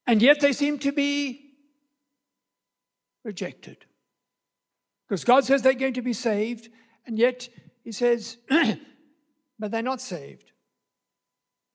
And 0.06 0.20
yet 0.20 0.40
they 0.40 0.52
seem 0.52 0.78
to 0.80 0.92
be 0.92 1.54
rejected. 3.24 3.86
Because 5.12 5.24
God 5.24 5.44
says 5.44 5.60
they're 5.60 5.74
going 5.74 5.92
to 5.92 6.00
be 6.00 6.14
saved, 6.14 6.70
and 7.04 7.18
yet 7.18 7.50
He 7.84 7.92
says, 7.92 8.38
but 9.58 9.70
they're 9.70 9.82
not 9.82 10.00
saved. 10.00 10.52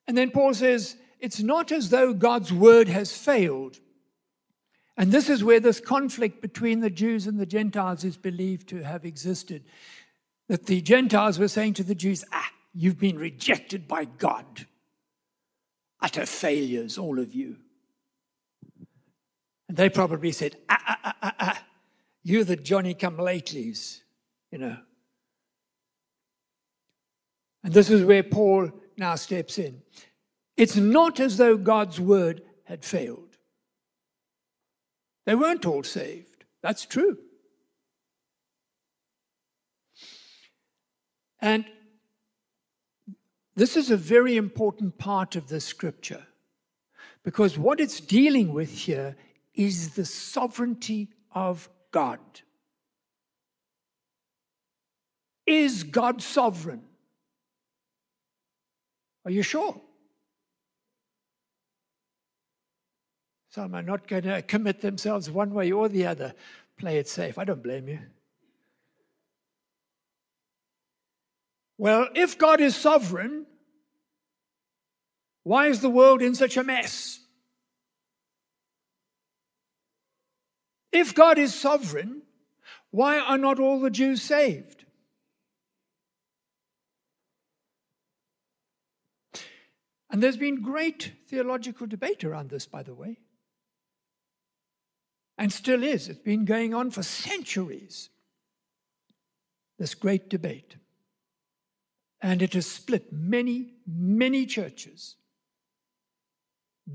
And 0.07 0.17
then 0.17 0.31
Paul 0.31 0.55
says, 0.55 0.95
it's 1.19 1.39
not 1.39 1.71
as 1.71 1.91
though 1.91 2.15
God's 2.15 2.51
word 2.51 2.87
has 2.87 3.15
failed. 3.15 3.77
And 4.97 5.11
this 5.11 5.29
is 5.29 5.43
where 5.43 5.59
this 5.59 5.79
conflict 5.79 6.41
between 6.41 6.79
the 6.79 6.89
Jews 6.89 7.27
and 7.27 7.39
the 7.39 7.45
Gentiles 7.45 8.03
is 8.03 8.17
believed 8.17 8.69
to 8.69 8.83
have 8.83 9.05
existed. 9.05 9.65
That 10.47 10.65
the 10.65 10.81
Gentiles 10.81 11.37
were 11.37 11.47
saying 11.47 11.75
to 11.75 11.83
the 11.83 11.93
Jews, 11.93 12.25
ah, 12.33 12.49
you've 12.73 12.97
been 12.97 13.19
rejected 13.19 13.87
by 13.87 14.05
God. 14.05 14.65
Utter 16.01 16.25
failures, 16.25 16.97
all 16.97 17.19
of 17.19 17.35
you. 17.35 17.57
And 19.69 19.77
they 19.77 19.89
probably 19.89 20.31
said, 20.31 20.55
ah, 20.67 20.81
ah, 20.87 20.97
ah, 21.03 21.15
ah, 21.21 21.35
ah. 21.39 21.63
You're 22.27 22.43
the 22.43 22.57
Johnny 22.57 22.93
come 22.93 23.15
latelys, 23.15 24.01
you 24.51 24.57
know. 24.57 24.75
And 27.63 27.73
this 27.73 27.89
is 27.89 28.03
where 28.03 28.21
Paul 28.21 28.69
now 28.97 29.15
steps 29.15 29.57
in. 29.57 29.81
It's 30.57 30.75
not 30.75 31.21
as 31.21 31.37
though 31.37 31.55
God's 31.55 32.01
word 32.01 32.41
had 32.65 32.83
failed. 32.83 33.37
They 35.25 35.35
weren't 35.35 35.65
all 35.65 35.83
saved. 35.83 36.43
That's 36.61 36.85
true. 36.85 37.17
And 41.39 41.63
this 43.55 43.77
is 43.77 43.89
a 43.89 43.95
very 43.95 44.35
important 44.35 44.97
part 44.97 45.37
of 45.37 45.47
the 45.47 45.61
scripture 45.61 46.27
because 47.23 47.57
what 47.57 47.79
it's 47.79 48.01
dealing 48.01 48.51
with 48.51 48.79
here 48.79 49.15
is 49.53 49.91
the 49.91 50.03
sovereignty 50.03 51.07
of 51.31 51.69
God? 51.97 52.19
Is 55.47 55.81
God 55.81 56.21
sovereign? 56.21 56.83
Are 59.25 59.31
you 59.31 59.41
sure? 59.41 59.81
Some 63.49 63.73
are 63.73 63.81
not 63.81 64.07
going 64.07 64.25
to 64.25 64.43
commit 64.43 64.81
themselves 64.81 65.27
one 65.27 65.55
way 65.55 65.71
or 65.71 65.89
the 65.89 66.05
other. 66.05 66.35
Play 66.77 66.99
it 66.99 67.07
safe. 67.07 67.39
I 67.39 67.45
don't 67.45 67.63
blame 67.63 67.87
you. 67.87 67.99
Well, 71.79 72.09
if 72.13 72.37
God 72.37 72.61
is 72.61 72.75
sovereign, 72.75 73.47
why 75.41 75.65
is 75.65 75.81
the 75.81 75.89
world 75.89 76.21
in 76.21 76.35
such 76.35 76.57
a 76.57 76.63
mess? 76.63 77.21
If 80.97 81.13
God 81.13 81.37
is 81.37 81.53
sovereign, 81.53 82.23
why 82.89 83.19
are 83.19 83.37
not 83.37 83.59
all 83.59 83.79
the 83.79 83.91
Jews 83.91 84.19
saved? 84.19 84.83
And 90.09 90.23
there's 90.23 90.37
been 90.37 90.63
great 90.63 91.13
theological 91.27 91.85
debate 91.85 92.23
around 92.23 92.49
this, 92.49 92.65
by 92.65 92.81
the 92.81 92.95
way. 92.95 93.19
And 95.37 95.53
still 95.53 95.83
is. 95.83 96.09
It's 96.09 96.17
been 96.17 96.45
going 96.45 96.73
on 96.73 96.89
for 96.89 97.03
centuries. 97.03 98.09
This 99.77 99.93
great 99.93 100.31
debate. 100.31 100.77
And 102.23 102.41
it 102.41 102.53
has 102.53 102.65
split 102.65 103.13
many, 103.13 103.75
many 103.85 104.47
churches. 104.47 105.15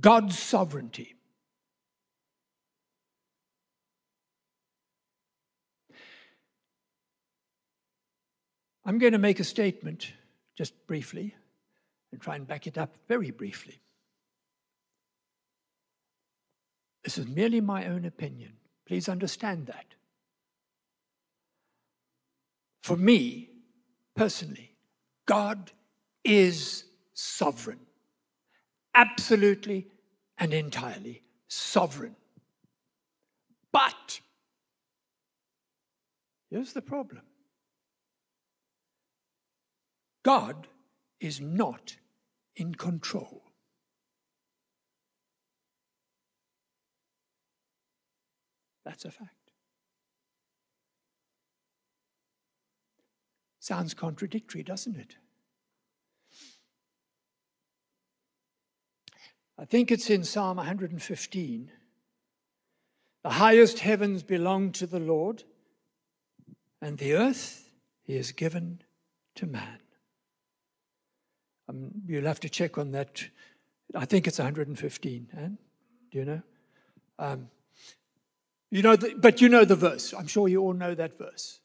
God's 0.00 0.36
sovereignty. 0.36 1.14
I'm 8.84 8.98
going 8.98 9.12
to 9.12 9.18
make 9.18 9.40
a 9.40 9.44
statement 9.44 10.12
just 10.56 10.86
briefly 10.86 11.34
and 12.10 12.20
try 12.20 12.36
and 12.36 12.46
back 12.46 12.66
it 12.66 12.76
up 12.76 12.96
very 13.08 13.30
briefly. 13.30 13.80
This 17.04 17.18
is 17.18 17.26
merely 17.26 17.60
my 17.60 17.86
own 17.86 18.04
opinion. 18.04 18.52
Please 18.86 19.08
understand 19.08 19.66
that. 19.66 19.86
For 22.82 22.96
me, 22.96 23.50
personally, 24.14 24.74
God 25.26 25.70
is 26.24 26.84
sovereign, 27.14 27.80
absolutely 28.94 29.86
and 30.38 30.52
entirely 30.52 31.22
sovereign. 31.48 32.16
But 33.72 34.20
here's 36.50 36.72
the 36.72 36.82
problem 36.82 37.22
God 40.22 40.68
is 41.20 41.40
not 41.40 41.96
in 42.56 42.74
control. 42.74 43.42
That's 48.84 49.04
a 49.04 49.10
fact. 49.10 49.30
Sounds 53.60 53.94
contradictory, 53.94 54.62
doesn't 54.62 54.96
it? 54.96 55.16
I 59.56 59.64
think 59.64 59.92
it's 59.92 60.10
in 60.10 60.24
Psalm 60.24 60.56
115. 60.56 61.70
The 63.22 63.30
highest 63.30 63.78
heavens 63.78 64.24
belong 64.24 64.72
to 64.72 64.86
the 64.86 64.98
Lord, 64.98 65.44
and 66.80 66.98
the 66.98 67.14
earth 67.14 67.70
he 68.02 68.16
has 68.16 68.32
given 68.32 68.82
to 69.36 69.46
man. 69.46 69.78
Um, 71.72 71.90
you'll 72.06 72.26
have 72.26 72.40
to 72.40 72.48
check 72.48 72.78
on 72.78 72.92
that. 72.92 73.24
I 73.94 74.04
think 74.04 74.26
it's 74.26 74.38
115. 74.38 75.28
Anne? 75.36 75.58
Do 76.10 76.18
you 76.18 76.24
know? 76.24 76.42
Um, 77.18 77.48
you 78.70 78.82
know, 78.82 78.96
the, 78.96 79.14
but 79.16 79.40
you 79.40 79.48
know 79.48 79.64
the 79.64 79.76
verse. 79.76 80.14
I'm 80.14 80.26
sure 80.26 80.48
you 80.48 80.60
all 80.60 80.72
know 80.72 80.94
that 80.94 81.18
verse. 81.18 81.60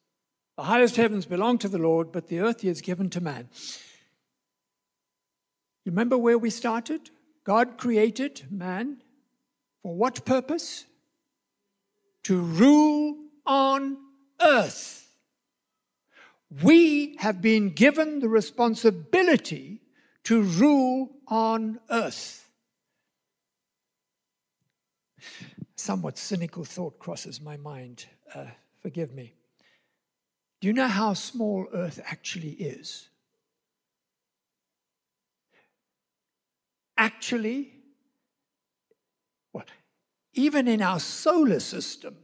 The 0.58 0.64
highest 0.64 0.96
heavens 0.96 1.26
belong 1.26 1.58
to 1.60 1.70
the 1.70 1.78
Lord, 1.78 2.12
but 2.12 2.28
the 2.28 2.40
earth 2.40 2.62
he 2.62 2.68
has 2.68 2.82
given 2.82 3.10
to 3.12 3.22
man. 3.22 3.50
Remember 5.86 6.18
where 6.18 6.38
we 6.38 6.50
started? 6.50 7.10
God 7.44 7.78
created 7.78 8.44
man 8.50 8.98
for 9.82 9.96
what 9.96 10.26
purpose? 10.26 10.86
To 12.24 12.42
rule 12.42 13.16
on 13.46 13.98
earth. 14.42 15.08
We 16.62 17.16
have 17.20 17.42
been 17.42 17.70
given 17.70 18.20
the 18.20 18.30
responsibility 18.30 19.77
to 20.28 20.42
rule 20.42 21.10
on 21.30 21.80
earth. 21.90 22.50
Somewhat 25.78 26.18
cynical 26.18 26.66
thought 26.66 27.00
crosses 27.00 27.40
my 27.40 27.56
mind. 27.56 28.08
Uh, 28.36 28.48
forgive 28.82 29.14
me. 29.14 29.36
Do 30.60 30.68
you 30.68 30.74
know 30.74 30.90
how 30.90 31.14
small 31.14 31.68
earth 31.74 32.02
actually 32.04 32.50
is? 32.50 33.08
Actually, 36.98 37.72
well, 39.54 39.64
even 40.34 40.68
in 40.68 40.82
our 40.82 41.00
solar 41.00 41.62
system, 41.62 42.18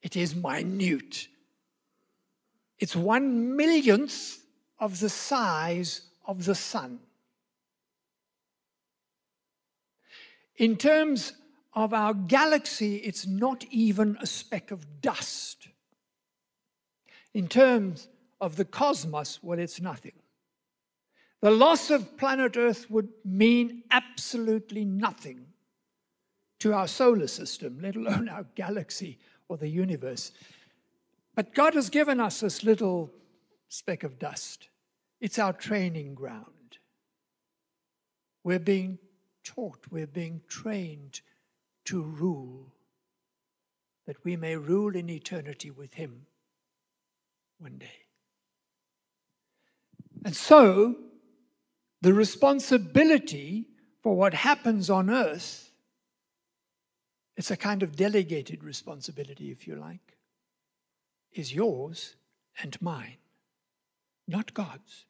it 0.00 0.16
is 0.16 0.34
minute. 0.34 1.28
It's 2.78 2.96
one 2.96 3.54
millionth 3.56 4.38
of 4.78 5.00
the 5.00 5.10
size 5.10 6.07
of 6.28 6.44
the 6.44 6.54
sun. 6.54 7.00
In 10.58 10.76
terms 10.76 11.32
of 11.72 11.94
our 11.94 12.12
galaxy, 12.12 12.96
it's 12.96 13.26
not 13.26 13.64
even 13.70 14.18
a 14.20 14.26
speck 14.26 14.70
of 14.70 15.00
dust. 15.00 15.68
In 17.32 17.48
terms 17.48 18.08
of 18.40 18.56
the 18.56 18.64
cosmos, 18.64 19.40
well, 19.42 19.58
it's 19.58 19.80
nothing. 19.80 20.12
The 21.40 21.50
loss 21.50 21.90
of 21.90 22.16
planet 22.18 22.56
Earth 22.56 22.90
would 22.90 23.08
mean 23.24 23.84
absolutely 23.90 24.84
nothing 24.84 25.46
to 26.58 26.74
our 26.74 26.88
solar 26.88 27.28
system, 27.28 27.78
let 27.80 27.94
alone 27.94 28.28
our 28.28 28.44
galaxy 28.56 29.18
or 29.48 29.56
the 29.56 29.68
universe. 29.68 30.32
But 31.36 31.54
God 31.54 31.74
has 31.74 31.88
given 31.88 32.18
us 32.18 32.40
this 32.40 32.64
little 32.64 33.12
speck 33.68 34.02
of 34.02 34.18
dust. 34.18 34.68
It's 35.20 35.38
our 35.38 35.52
training 35.52 36.14
ground. 36.14 36.78
We're 38.44 38.58
being 38.58 38.98
taught, 39.44 39.86
we're 39.90 40.06
being 40.06 40.42
trained 40.48 41.20
to 41.86 42.02
rule, 42.02 42.72
that 44.06 44.24
we 44.24 44.36
may 44.36 44.56
rule 44.56 44.94
in 44.94 45.10
eternity 45.10 45.70
with 45.70 45.94
Him 45.94 46.26
one 47.58 47.78
day. 47.78 48.06
And 50.24 50.36
so, 50.36 50.96
the 52.00 52.14
responsibility 52.14 53.66
for 54.02 54.16
what 54.16 54.34
happens 54.34 54.88
on 54.88 55.10
earth, 55.10 55.72
it's 57.36 57.50
a 57.50 57.56
kind 57.56 57.82
of 57.82 57.96
delegated 57.96 58.62
responsibility, 58.62 59.50
if 59.50 59.66
you 59.66 59.76
like, 59.76 60.16
is 61.32 61.54
yours 61.54 62.14
and 62.60 62.80
mine, 62.80 63.18
not 64.26 64.54
God's. 64.54 65.06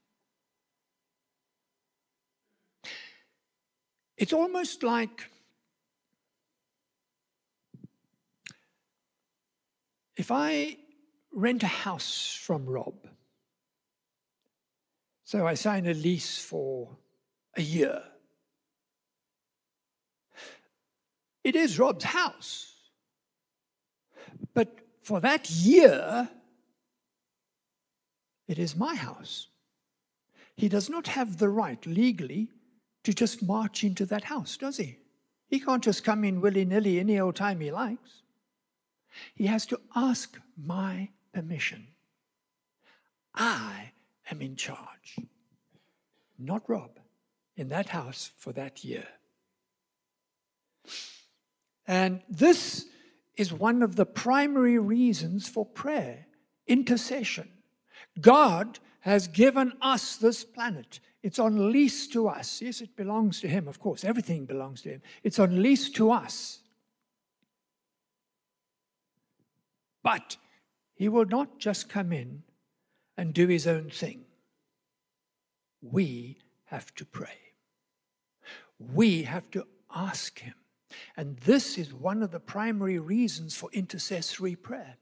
It's 4.18 4.32
almost 4.32 4.82
like 4.82 5.30
if 10.16 10.32
I 10.32 10.76
rent 11.32 11.62
a 11.62 11.68
house 11.68 12.34
from 12.34 12.66
Rob, 12.66 13.06
so 15.24 15.46
I 15.46 15.54
sign 15.54 15.86
a 15.86 15.94
lease 15.94 16.36
for 16.36 16.96
a 17.56 17.62
year. 17.62 18.02
It 21.44 21.54
is 21.54 21.78
Rob's 21.78 22.04
house. 22.04 22.74
But 24.52 24.80
for 25.02 25.20
that 25.20 25.48
year, 25.48 26.28
it 28.48 28.58
is 28.58 28.74
my 28.74 28.96
house. 28.96 29.46
He 30.56 30.68
does 30.68 30.90
not 30.90 31.06
have 31.06 31.38
the 31.38 31.48
right 31.48 31.86
legally 31.86 32.48
to 33.08 33.14
just 33.14 33.42
march 33.42 33.84
into 33.84 34.04
that 34.04 34.24
house, 34.24 34.58
does 34.58 34.76
he? 34.76 34.98
He 35.46 35.60
can't 35.60 35.82
just 35.82 36.04
come 36.04 36.24
in 36.24 36.42
willy 36.42 36.66
nilly 36.66 37.00
any 37.00 37.18
old 37.18 37.36
time 37.36 37.58
he 37.58 37.70
likes. 37.70 38.20
He 39.34 39.46
has 39.46 39.64
to 39.64 39.80
ask 39.96 40.38
my 40.62 41.08
permission. 41.32 41.86
I 43.34 43.92
am 44.30 44.42
in 44.42 44.56
charge, 44.56 45.16
not 46.38 46.68
Rob, 46.68 46.98
in 47.56 47.70
that 47.70 47.88
house 47.88 48.30
for 48.36 48.52
that 48.52 48.84
year. 48.84 49.08
And 51.86 52.20
this 52.28 52.84
is 53.38 53.54
one 53.54 53.82
of 53.82 53.96
the 53.96 54.04
primary 54.04 54.78
reasons 54.78 55.48
for 55.48 55.64
prayer 55.64 56.26
intercession. 56.66 57.48
God 58.20 58.80
has 59.00 59.28
given 59.28 59.72
us 59.80 60.16
this 60.16 60.44
planet. 60.44 61.00
It's 61.22 61.38
on 61.38 61.72
lease 61.72 62.06
to 62.08 62.28
us. 62.28 62.62
Yes, 62.62 62.80
it 62.80 62.94
belongs 62.94 63.40
to 63.40 63.48
Him, 63.48 63.66
of 63.66 63.80
course. 63.80 64.04
Everything 64.04 64.44
belongs 64.44 64.82
to 64.82 64.90
Him. 64.90 65.02
It's 65.22 65.38
on 65.38 65.60
lease 65.62 65.90
to 65.90 66.12
us. 66.12 66.60
But 70.02 70.36
He 70.94 71.08
will 71.08 71.26
not 71.26 71.58
just 71.58 71.88
come 71.88 72.12
in 72.12 72.42
and 73.16 73.34
do 73.34 73.48
His 73.48 73.66
own 73.66 73.90
thing. 73.90 74.24
We 75.82 76.38
have 76.66 76.94
to 76.96 77.04
pray. 77.04 77.38
We 78.78 79.24
have 79.24 79.50
to 79.50 79.66
ask 79.94 80.38
Him. 80.38 80.54
And 81.16 81.36
this 81.38 81.76
is 81.78 81.92
one 81.92 82.22
of 82.22 82.30
the 82.30 82.40
primary 82.40 82.98
reasons 82.98 83.56
for 83.56 83.68
intercessory 83.72 84.54
prayer. 84.54 84.96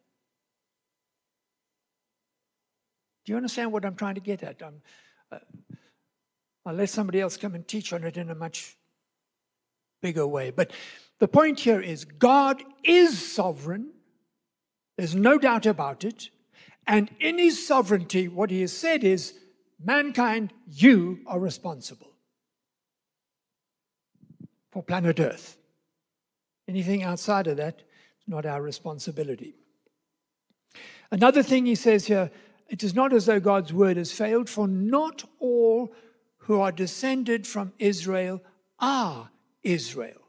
Do 3.24 3.32
you 3.32 3.36
understand 3.36 3.72
what 3.72 3.84
I'm 3.84 3.96
trying 3.96 4.14
to 4.14 4.20
get 4.20 4.42
at? 4.42 4.62
Uh, 4.62 5.38
I'll 6.66 6.74
let 6.74 6.90
somebody 6.90 7.20
else 7.20 7.36
come 7.36 7.54
and 7.54 7.66
teach 7.66 7.92
on 7.92 8.02
it 8.02 8.16
in 8.16 8.28
a 8.28 8.34
much 8.34 8.76
bigger 10.02 10.26
way. 10.26 10.50
But 10.50 10.72
the 11.20 11.28
point 11.28 11.60
here 11.60 11.80
is 11.80 12.04
God 12.04 12.62
is 12.82 13.34
sovereign. 13.34 13.92
There's 14.98 15.14
no 15.14 15.38
doubt 15.38 15.64
about 15.64 16.04
it. 16.04 16.30
And 16.86 17.10
in 17.20 17.38
his 17.38 17.64
sovereignty, 17.66 18.26
what 18.26 18.50
he 18.50 18.60
has 18.62 18.72
said 18.72 19.04
is, 19.04 19.34
mankind, 19.82 20.52
you 20.66 21.20
are 21.26 21.38
responsible 21.38 22.12
for 24.72 24.82
planet 24.82 25.20
Earth. 25.20 25.56
Anything 26.68 27.02
outside 27.02 27.46
of 27.46 27.56
that 27.58 27.78
is 28.20 28.28
not 28.28 28.44
our 28.44 28.60
responsibility. 28.60 29.54
Another 31.12 31.42
thing 31.42 31.66
he 31.66 31.76
says 31.76 32.06
here 32.06 32.30
it 32.68 32.82
is 32.82 32.94
not 32.94 33.12
as 33.12 33.26
though 33.26 33.38
God's 33.38 33.72
word 33.72 33.96
has 33.96 34.10
failed, 34.10 34.50
for 34.50 34.66
not 34.66 35.24
all 35.38 35.92
who 36.46 36.60
are 36.60 36.70
descended 36.70 37.44
from 37.46 37.72
Israel 37.80 38.40
are 38.78 39.30
Israel. 39.64 40.22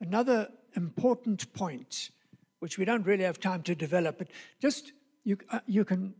Another 0.00 0.50
important 0.74 1.50
point, 1.54 2.10
which 2.58 2.76
we 2.76 2.84
don't 2.84 3.06
really 3.06 3.24
have 3.24 3.40
time 3.40 3.62
to 3.62 3.74
develop, 3.74 4.18
but 4.18 4.28
just 4.60 4.92
you, 5.24 5.38
uh, 5.50 5.60
you 5.66 5.82
can 5.82 6.12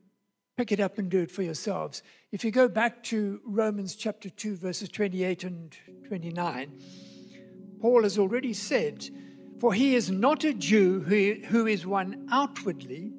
pick 0.57 0.73
it 0.73 0.81
up 0.81 0.97
and 0.97 1.11
do 1.11 1.21
it 1.21 1.31
for 1.31 1.43
yourselves. 1.43 2.03
If 2.33 2.45
you 2.45 2.51
go 2.51 2.67
back 2.67 3.03
to 3.05 3.43
Romans 3.45 3.95
chapter 3.95 4.31
2, 4.31 4.57
verses 4.57 4.89
28 4.89 5.45
and 5.45 5.77
29, 6.09 6.81
Paul 7.83 8.05
has 8.05 8.19
already 8.19 8.55
said, 8.55 9.07
For 9.61 9.75
he 9.75 9.95
is 9.95 10.11
not 10.11 10.45
a 10.45 10.55
Jew 10.55 11.01
who, 11.01 11.35
who 11.49 11.67
is 11.67 11.87
one 11.87 12.27
outwardly, 12.33 13.13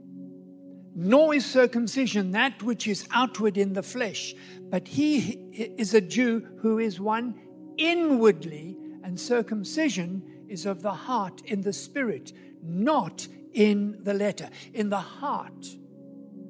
nor 1.00 1.36
is 1.36 1.46
circumcision 1.46 2.32
that 2.32 2.64
which 2.64 2.88
is 2.88 3.08
outward 3.12 3.56
in 3.56 3.74
the 3.74 3.84
flesh, 3.84 4.34
but 4.70 4.88
he 4.88 5.32
is 5.78 5.94
a 5.94 6.02
Jew 6.02 6.48
who 6.62 6.80
is 6.80 7.00
one 7.00 7.36
inwardly, 7.78 8.78
and 9.04 9.20
circumcision 9.20 10.46
is 10.50 10.66
of 10.66 10.82
the 10.82 10.94
heart 10.94 11.42
in 11.46 11.62
the 11.62 11.74
spirit, 11.74 12.34
not 12.64 13.28
in 13.54 14.00
the 14.04 14.14
letter, 14.14 14.50
in 14.74 14.90
the 14.90 14.98
heart. 15.00 15.68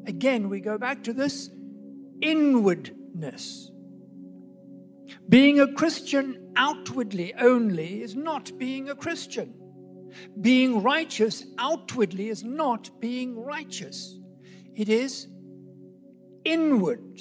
Again, 0.05 0.49
we 0.49 0.59
go 0.59 0.77
back 0.77 1.03
to 1.03 1.13
this 1.13 1.49
inwardness. 2.21 3.71
Being 5.29 5.59
a 5.59 5.73
Christian 5.73 6.53
outwardly 6.55 7.33
only 7.35 8.01
is 8.01 8.15
not 8.15 8.57
being 8.57 8.89
a 8.89 8.95
Christian. 8.95 9.53
Being 10.41 10.81
righteous 10.81 11.45
outwardly 11.57 12.29
is 12.29 12.43
not 12.43 12.89
being 12.99 13.37
righteous. 13.37 14.17
It 14.75 14.89
is 14.89 15.27
inward. 16.43 17.19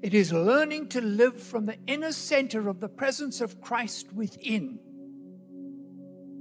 It 0.00 0.14
is 0.14 0.32
learning 0.32 0.88
to 0.90 1.00
live 1.00 1.42
from 1.42 1.66
the 1.66 1.76
inner 1.88 2.12
center 2.12 2.68
of 2.68 2.78
the 2.78 2.88
presence 2.88 3.40
of 3.40 3.60
Christ 3.60 4.12
within. 4.12 4.78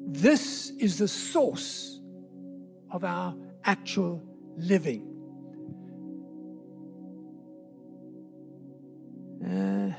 This 0.10 0.70
is 0.80 1.00
the 1.00 1.08
source 1.08 2.00
of 2.92 3.04
our 3.04 3.36
actual 3.64 4.24
living. 4.56 5.14
Uh, 9.44 9.92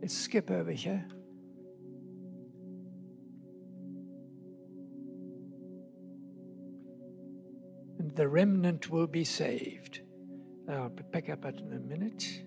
let's 0.00 0.16
skip 0.16 0.50
over 0.50 0.72
here. 0.72 1.06
And 7.98 8.16
the 8.16 8.28
remnant 8.28 8.90
will 8.90 9.06
be 9.06 9.24
saved. 9.24 10.00
I'll 10.68 10.90
pick 10.90 11.28
up 11.28 11.44
at 11.44 11.60
in 11.60 11.72
a 11.72 11.80
minute. 11.80 12.42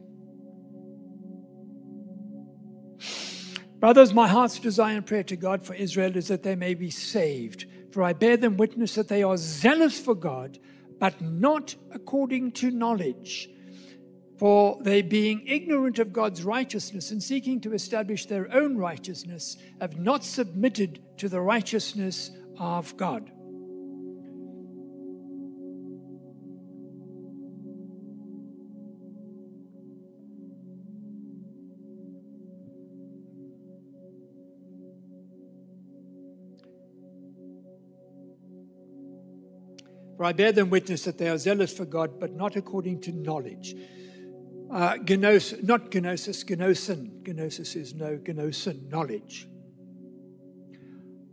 Brothers, 3.85 4.15
my 4.15 4.27
heart's 4.27 4.57
desire 4.57 4.97
and 4.97 5.05
prayer 5.05 5.21
to 5.25 5.35
God 5.35 5.63
for 5.63 5.75
Israel 5.75 6.17
is 6.17 6.27
that 6.29 6.41
they 6.41 6.55
may 6.55 6.73
be 6.73 6.89
saved. 6.89 7.67
For 7.91 8.01
I 8.01 8.13
bear 8.13 8.35
them 8.35 8.57
witness 8.57 8.95
that 8.95 9.09
they 9.09 9.21
are 9.21 9.37
zealous 9.37 9.99
for 9.99 10.15
God, 10.15 10.57
but 10.99 11.21
not 11.21 11.75
according 11.91 12.53
to 12.53 12.71
knowledge. 12.71 13.47
For 14.39 14.79
they, 14.81 15.03
being 15.03 15.45
ignorant 15.45 15.99
of 15.99 16.11
God's 16.11 16.41
righteousness 16.41 17.11
and 17.11 17.21
seeking 17.21 17.61
to 17.61 17.73
establish 17.73 18.25
their 18.25 18.51
own 18.51 18.75
righteousness, 18.75 19.55
have 19.79 19.99
not 19.99 20.23
submitted 20.23 20.99
to 21.19 21.29
the 21.29 21.41
righteousness 21.41 22.31
of 22.57 22.97
God. 22.97 23.29
For 40.17 40.23
I 40.23 40.33
bear 40.33 40.51
them 40.51 40.69
witness 40.69 41.03
that 41.03 41.17
they 41.17 41.29
are 41.29 41.37
zealous 41.37 41.75
for 41.75 41.85
God, 41.85 42.19
but 42.19 42.33
not 42.33 42.55
according 42.55 43.01
to 43.01 43.11
knowledge. 43.11 43.75
Uh, 44.71 44.95
not 44.97 45.93
gnosis, 45.93 46.43
gnosin. 46.43 47.27
Gnosis 47.27 47.75
is 47.75 47.93
no 47.93 48.17
gnosin, 48.17 48.89
knowledge. 48.89 49.47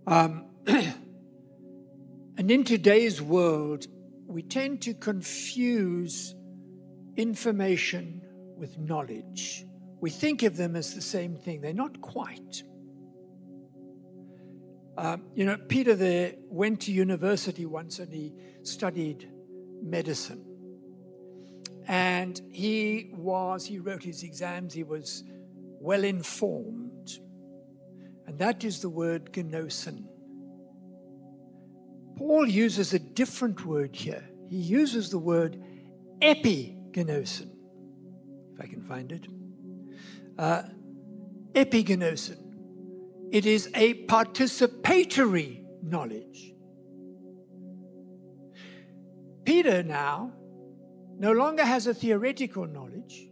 Um, 0.06 0.46
and 0.66 2.50
in 2.50 2.64
today's 2.64 3.22
world, 3.22 3.86
we 4.26 4.42
tend 4.42 4.82
to 4.82 4.94
confuse 4.94 6.34
information 7.16 8.22
with 8.56 8.78
knowledge. 8.78 9.64
We 10.00 10.10
think 10.10 10.42
of 10.42 10.56
them 10.56 10.74
as 10.76 10.94
the 10.94 11.00
same 11.00 11.36
thing. 11.36 11.60
They're 11.60 11.72
not 11.72 12.00
quite. 12.00 12.62
Um, 14.96 15.22
you 15.34 15.46
know, 15.46 15.56
Peter 15.56 15.94
there 15.94 16.34
went 16.48 16.82
to 16.82 16.92
university 16.92 17.64
once 17.64 17.98
and 17.98 18.12
he 18.12 18.34
studied 18.62 19.30
medicine. 19.82 20.44
And 21.88 22.40
he 22.50 23.10
was, 23.14 23.66
he 23.66 23.78
wrote 23.78 24.02
his 24.02 24.22
exams, 24.22 24.74
he 24.74 24.84
was 24.84 25.24
well 25.80 26.04
informed. 26.04 27.18
And 28.26 28.38
that 28.38 28.64
is 28.64 28.80
the 28.80 28.88
word 28.88 29.32
gnosin. 29.32 30.04
Paul 32.16 32.46
uses 32.46 32.92
a 32.92 32.98
different 32.98 33.64
word 33.64 33.96
here. 33.96 34.22
He 34.48 34.58
uses 34.58 35.10
the 35.10 35.18
word 35.18 35.60
epignosin, 36.20 37.50
if 38.54 38.60
I 38.60 38.66
can 38.66 38.82
find 38.86 39.10
it. 39.10 39.26
Uh. 40.38 40.62
It 43.32 43.46
is 43.46 43.70
a 43.74 43.94
participatory 44.04 45.64
knowledge. 45.82 46.52
Peter 49.44 49.82
now 49.82 50.34
no 51.18 51.32
longer 51.32 51.64
has 51.64 51.86
a 51.86 51.94
theoretical 51.94 52.66
knowledge, 52.66 53.26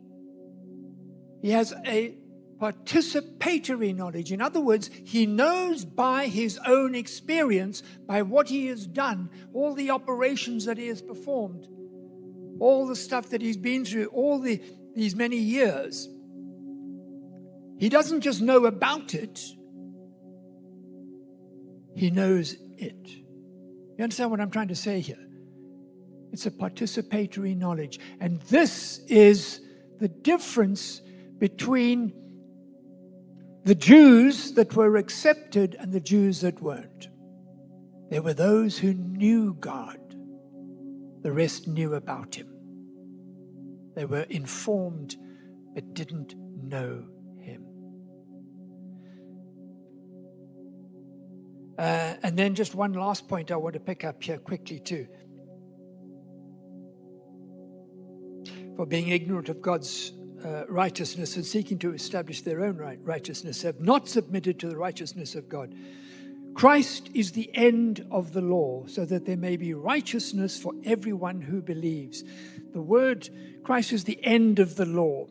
he 1.42 1.50
has 1.50 1.74
a 1.86 2.14
participatory 2.58 3.94
knowledge. 3.94 4.32
In 4.32 4.40
other 4.40 4.60
words, 4.60 4.90
he 5.04 5.26
knows 5.26 5.84
by 5.84 6.28
his 6.28 6.58
own 6.66 6.94
experience, 6.94 7.82
by 8.06 8.22
what 8.22 8.48
he 8.48 8.68
has 8.68 8.86
done, 8.86 9.28
all 9.52 9.74
the 9.74 9.90
operations 9.90 10.64
that 10.64 10.78
he 10.78 10.88
has 10.88 11.02
performed, 11.02 11.66
all 12.58 12.86
the 12.86 12.96
stuff 12.96 13.28
that 13.30 13.42
he's 13.42 13.56
been 13.58 13.84
through, 13.84 14.06
all 14.06 14.38
the, 14.38 14.62
these 14.94 15.14
many 15.14 15.38
years. 15.38 16.08
He 17.78 17.88
doesn't 17.90 18.22
just 18.22 18.42
know 18.42 18.64
about 18.66 19.14
it, 19.14 19.40
he 21.94 22.10
knows 22.10 22.56
it. 22.78 23.08
You 23.08 24.04
understand 24.04 24.30
what 24.30 24.40
I'm 24.40 24.50
trying 24.50 24.68
to 24.68 24.74
say 24.74 25.00
here? 25.00 25.26
It's 26.32 26.46
a 26.46 26.50
participatory 26.50 27.56
knowledge. 27.56 27.98
And 28.20 28.40
this 28.42 28.98
is 29.08 29.60
the 29.98 30.08
difference 30.08 31.02
between 31.38 32.12
the 33.64 33.74
Jews 33.74 34.52
that 34.52 34.74
were 34.74 34.96
accepted 34.96 35.76
and 35.78 35.92
the 35.92 36.00
Jews 36.00 36.40
that 36.40 36.62
weren't. 36.62 37.08
There 38.10 38.22
were 38.22 38.34
those 38.34 38.78
who 38.78 38.94
knew 38.94 39.54
God, 39.60 39.98
the 41.22 41.32
rest 41.32 41.68
knew 41.68 41.94
about 41.94 42.34
him. 42.34 42.48
They 43.94 44.04
were 44.04 44.26
informed 44.30 45.16
but 45.74 45.94
didn't 45.94 46.34
know 46.62 47.04
Uh, 51.80 52.14
and 52.22 52.36
then 52.36 52.54
just 52.54 52.74
one 52.74 52.92
last 52.92 53.26
point 53.26 53.50
I 53.50 53.56
want 53.56 53.72
to 53.72 53.80
pick 53.80 54.04
up 54.04 54.22
here 54.22 54.36
quickly, 54.36 54.78
too. 54.78 55.06
For 58.76 58.84
being 58.84 59.08
ignorant 59.08 59.48
of 59.48 59.62
God's 59.62 60.12
uh, 60.44 60.64
righteousness 60.68 61.36
and 61.36 61.44
seeking 61.44 61.78
to 61.78 61.94
establish 61.94 62.42
their 62.42 62.60
own 62.60 62.76
right, 62.76 62.98
righteousness 63.02 63.62
have 63.62 63.80
not 63.80 64.08
submitted 64.08 64.60
to 64.60 64.68
the 64.68 64.76
righteousness 64.76 65.34
of 65.34 65.48
God. 65.48 65.74
Christ 66.52 67.08
is 67.14 67.32
the 67.32 67.50
end 67.54 68.06
of 68.10 68.34
the 68.34 68.42
law, 68.42 68.84
so 68.86 69.06
that 69.06 69.24
there 69.24 69.38
may 69.38 69.56
be 69.56 69.72
righteousness 69.72 70.58
for 70.58 70.74
everyone 70.84 71.40
who 71.40 71.62
believes. 71.62 72.24
The 72.74 72.82
word 72.82 73.30
Christ 73.64 73.92
is 73.92 74.04
the 74.04 74.22
end 74.22 74.58
of 74.58 74.76
the 74.76 74.86
law. 74.86 75.28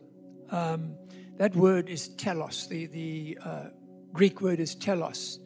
Um, 0.50 0.96
That 1.36 1.54
word 1.54 1.88
is 1.88 2.08
telos. 2.08 2.66
The, 2.66 2.86
the 2.86 3.38
uh, 3.42 3.64
Greek 4.12 4.40
word 4.40 4.58
is 4.58 4.74
telos. 4.74 5.38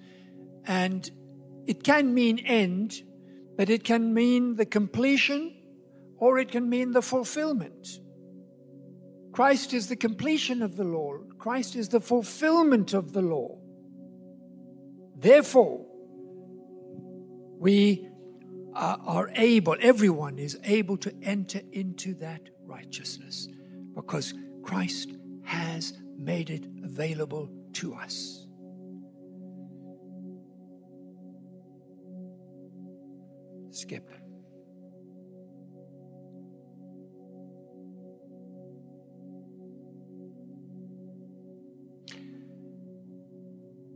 And 0.67 1.11
it 1.67 1.83
can 1.83 2.15
mean 2.15 2.39
end, 2.41 3.03
but 3.57 3.71
it 3.71 3.85
can 3.85 4.13
mean 4.13 4.57
the 4.57 4.67
completion 4.67 5.55
or 6.19 6.39
it 6.39 6.51
can 6.51 6.69
mean 6.69 6.93
the 6.93 7.03
fulfillment. 7.03 8.01
Christ 9.33 9.75
is 9.75 9.89
the 9.89 9.97
completion 9.97 10.63
of 10.63 10.77
the 10.77 10.85
law, 10.85 11.19
Christ 11.39 11.77
is 11.77 11.89
the 11.89 12.01
fulfillment 12.01 12.95
of 12.95 13.13
the 13.13 13.23
law. 13.23 13.59
Therefore, 15.17 15.85
we 17.59 18.09
are 18.75 19.31
able, 19.35 19.77
everyone 19.81 20.39
is 20.39 20.59
able 20.65 20.97
to 20.99 21.15
enter 21.23 21.61
into 21.73 22.15
that 22.15 22.43
righteousness 22.65 23.49
because 23.95 24.35
Christ 24.63 25.13
has 25.45 25.95
made 26.17 26.51
it 26.51 26.67
available 26.83 27.49
to 27.75 27.95
us. 27.95 28.44
Skip. 33.75 34.09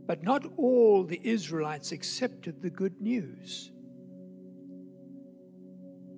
But 0.05 0.23
not 0.23 0.43
all 0.57 1.03
the 1.03 1.21
Israelites 1.23 1.91
accepted 1.91 2.61
the 2.61 2.69
good 2.71 2.99
news. 2.99 3.71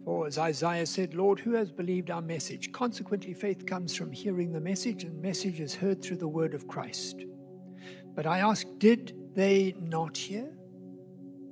For 0.05 0.25
as 0.25 0.37
Isaiah 0.37 0.85
said, 0.85 1.13
Lord, 1.13 1.39
who 1.39 1.53
has 1.55 1.71
believed 1.71 2.09
our 2.09 2.21
message? 2.21 2.71
Consequently, 2.71 3.33
faith 3.33 3.65
comes 3.65 3.93
from 3.93 4.11
hearing 4.11 4.53
the 4.53 4.61
message, 4.61 5.03
and 5.03 5.21
message 5.21 5.59
is 5.59 5.75
heard 5.75 6.01
through 6.01 6.17
the 6.17 6.27
word 6.27 6.53
of 6.53 6.67
Christ. 6.67 7.25
But 8.15 8.25
I 8.25 8.39
ask, 8.39 8.65
did 8.77 9.13
they 9.35 9.75
not 9.79 10.17
hear? 10.17 10.49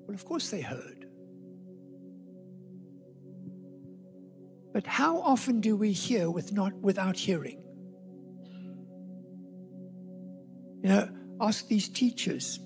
Well, 0.08 0.16
of 0.16 0.26
course 0.26 0.50
they 0.50 0.62
heard. 0.62 0.99
But 4.80 4.88
how 4.88 5.20
often 5.20 5.60
do 5.60 5.76
we 5.76 5.92
hear 5.92 6.32
with 6.32 6.54
not, 6.54 6.74
without 6.76 7.18
hearing? 7.18 7.62
You 10.82 10.90
know, 10.90 11.10
ask 11.42 11.68
these 11.68 11.90
teachers, 11.90 12.62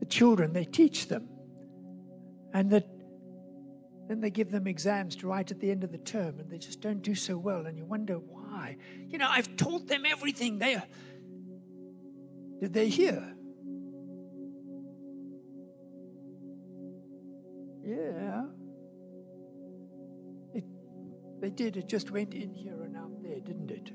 the 0.00 0.06
children, 0.06 0.52
they 0.52 0.64
teach 0.64 1.06
them. 1.06 1.28
And 2.52 2.68
then 2.68 2.82
they 4.08 4.30
give 4.30 4.50
them 4.50 4.66
exams 4.66 5.14
to 5.16 5.28
write 5.28 5.52
at 5.52 5.60
the 5.60 5.70
end 5.70 5.84
of 5.84 5.92
the 5.92 5.98
term, 5.98 6.40
and 6.40 6.50
they 6.50 6.58
just 6.58 6.80
don't 6.80 7.00
do 7.00 7.14
so 7.14 7.38
well, 7.38 7.66
and 7.66 7.78
you 7.78 7.84
wonder 7.84 8.14
why. 8.14 8.76
You 9.06 9.18
know, 9.18 9.28
I've 9.30 9.54
taught 9.56 9.86
them 9.86 10.02
everything. 10.04 10.58
They 10.58 10.82
did 12.60 12.72
they 12.72 12.88
hear? 12.88 13.36
Yeah. 17.86 18.46
They 21.40 21.50
did. 21.50 21.76
It 21.76 21.88
just 21.88 22.10
went 22.10 22.34
in 22.34 22.52
here 22.52 22.82
and 22.82 22.96
out 22.96 23.22
there, 23.22 23.40
didn't 23.40 23.70
it? 23.70 23.92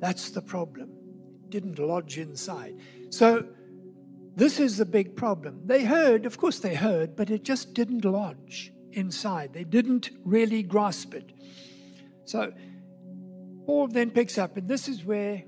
That's 0.00 0.30
the 0.30 0.42
problem. 0.42 0.90
It 1.44 1.50
didn't 1.50 1.78
lodge 1.78 2.18
inside. 2.18 2.76
So 3.10 3.46
this 4.36 4.60
is 4.60 4.76
the 4.76 4.84
big 4.84 5.16
problem. 5.16 5.62
They 5.66 5.84
heard, 5.84 6.24
of 6.24 6.38
course, 6.38 6.60
they 6.60 6.74
heard, 6.74 7.16
but 7.16 7.30
it 7.30 7.42
just 7.42 7.74
didn't 7.74 8.04
lodge 8.04 8.72
inside. 8.92 9.52
They 9.52 9.64
didn't 9.64 10.10
really 10.24 10.62
grasp 10.62 11.14
it. 11.14 11.32
So 12.24 12.52
Paul 13.66 13.88
then 13.88 14.10
picks 14.10 14.38
up, 14.38 14.56
and 14.56 14.68
this 14.68 14.88
is 14.88 15.04
where 15.04 15.42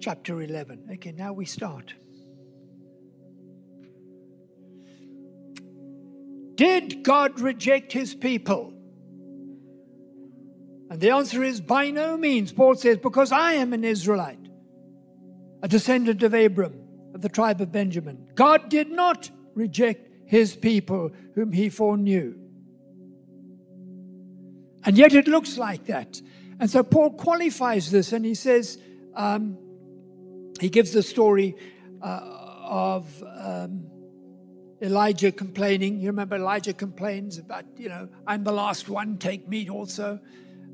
chapter 0.00 0.42
11. 0.42 0.88
Okay, 0.94 1.12
now 1.12 1.32
we 1.32 1.46
start. 1.46 1.94
Did 6.54 7.02
God 7.02 7.40
reject 7.40 7.92
his 7.92 8.14
people? 8.14 8.72
And 10.90 11.00
the 11.00 11.10
answer 11.10 11.42
is 11.42 11.60
by 11.60 11.90
no 11.90 12.16
means. 12.16 12.52
Paul 12.52 12.76
says, 12.76 12.98
Because 12.98 13.32
I 13.32 13.54
am 13.54 13.72
an 13.72 13.84
Israelite, 13.84 14.38
a 15.62 15.68
descendant 15.68 16.22
of 16.22 16.34
Abram, 16.34 16.74
of 17.14 17.20
the 17.20 17.28
tribe 17.28 17.60
of 17.60 17.72
Benjamin. 17.72 18.28
God 18.34 18.68
did 18.68 18.90
not 18.90 19.30
reject 19.54 20.08
his 20.26 20.54
people 20.54 21.10
whom 21.34 21.52
he 21.52 21.68
foreknew. 21.68 22.38
And 24.84 24.98
yet 24.98 25.14
it 25.14 25.26
looks 25.26 25.56
like 25.56 25.86
that. 25.86 26.20
And 26.60 26.70
so 26.70 26.82
Paul 26.82 27.10
qualifies 27.12 27.90
this 27.90 28.12
and 28.12 28.24
he 28.24 28.34
says, 28.34 28.78
um, 29.16 29.58
he 30.60 30.68
gives 30.68 30.92
the 30.92 31.02
story 31.02 31.56
uh, 32.02 32.20
of 32.62 33.24
um, 33.36 33.86
Elijah 34.82 35.32
complaining. 35.32 36.00
You 36.00 36.08
remember 36.08 36.36
Elijah 36.36 36.72
complains 36.72 37.38
about, 37.38 37.64
you 37.76 37.88
know, 37.88 38.08
I'm 38.26 38.44
the 38.44 38.52
last 38.52 38.88
one, 38.88 39.18
take 39.18 39.48
me 39.48 39.68
also. 39.68 40.20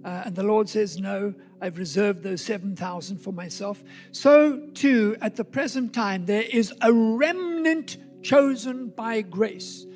Uh, 0.04 0.22
and 0.26 0.34
the 0.34 0.42
Lord 0.42 0.68
says, 0.68 0.98
No, 0.98 1.34
I've 1.60 1.76
reserved 1.76 2.22
those 2.22 2.42
7,000 2.42 3.18
for 3.18 3.32
myself. 3.32 3.82
So, 4.12 4.68
too, 4.74 5.16
at 5.20 5.36
the 5.36 5.44
present 5.44 5.92
time, 5.92 6.24
there 6.24 6.42
is 6.42 6.72
a 6.80 6.92
remnant 6.92 7.98
chosen 8.22 8.88
by 8.88 9.20
grace. 9.20 9.86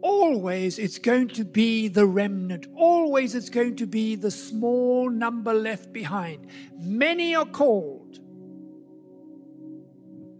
Always 0.00 0.80
it's 0.80 0.98
going 0.98 1.28
to 1.28 1.44
be 1.44 1.86
the 1.86 2.06
remnant. 2.06 2.66
Always 2.74 3.36
it's 3.36 3.50
going 3.50 3.76
to 3.76 3.86
be 3.86 4.16
the 4.16 4.32
small 4.32 5.08
number 5.08 5.54
left 5.54 5.92
behind. 5.92 6.48
Many 6.76 7.36
are 7.36 7.46
called, 7.46 8.18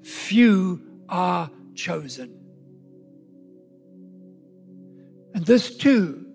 few 0.02 0.82
are 1.08 1.48
chosen. 1.76 2.41
And 5.34 5.46
this 5.46 5.76
too 5.76 6.26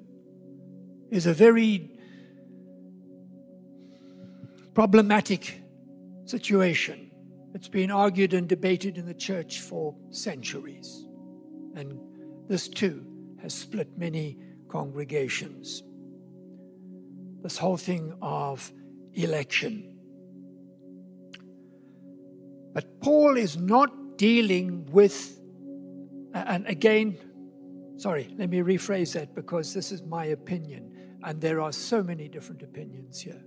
is 1.12 1.26
a 1.26 1.34
very 1.34 1.92
problematic 4.74 5.62
situation. 6.26 7.12
It's 7.54 7.68
been 7.68 7.92
argued 7.92 8.34
and 8.34 8.48
debated 8.48 8.98
in 8.98 9.06
the 9.06 9.14
church 9.14 9.62
for 9.62 9.96
centuries. 10.12 11.06
And 11.76 12.00
this 12.48 12.68
too 12.68 13.06
has 13.42 13.54
split 13.54 13.98
many 13.98 14.38
congregations. 14.68 15.84
This 17.42 17.58
whole 17.58 17.78
thing 17.78 18.14
of 18.22 18.72
election. 19.14 19.96
But 22.74 23.00
Paul 23.02 23.38
is 23.38 23.58
not 23.58 24.18
dealing 24.18 24.86
with, 24.92 25.40
and 26.34 26.68
again, 26.68 27.18
sorry, 27.98 28.34
let 28.38 28.50
me 28.50 28.60
rephrase 28.60 29.14
that 29.14 29.36
because 29.36 29.74
this 29.74 29.92
is 29.92 30.04
my 30.04 30.26
opinion, 30.26 31.18
and 31.24 31.42
there 31.42 31.62
are 31.62 31.72
so 31.72 32.02
many 32.02 32.28
different 32.28 32.64
opinions 32.64 33.20
here. 33.20 33.44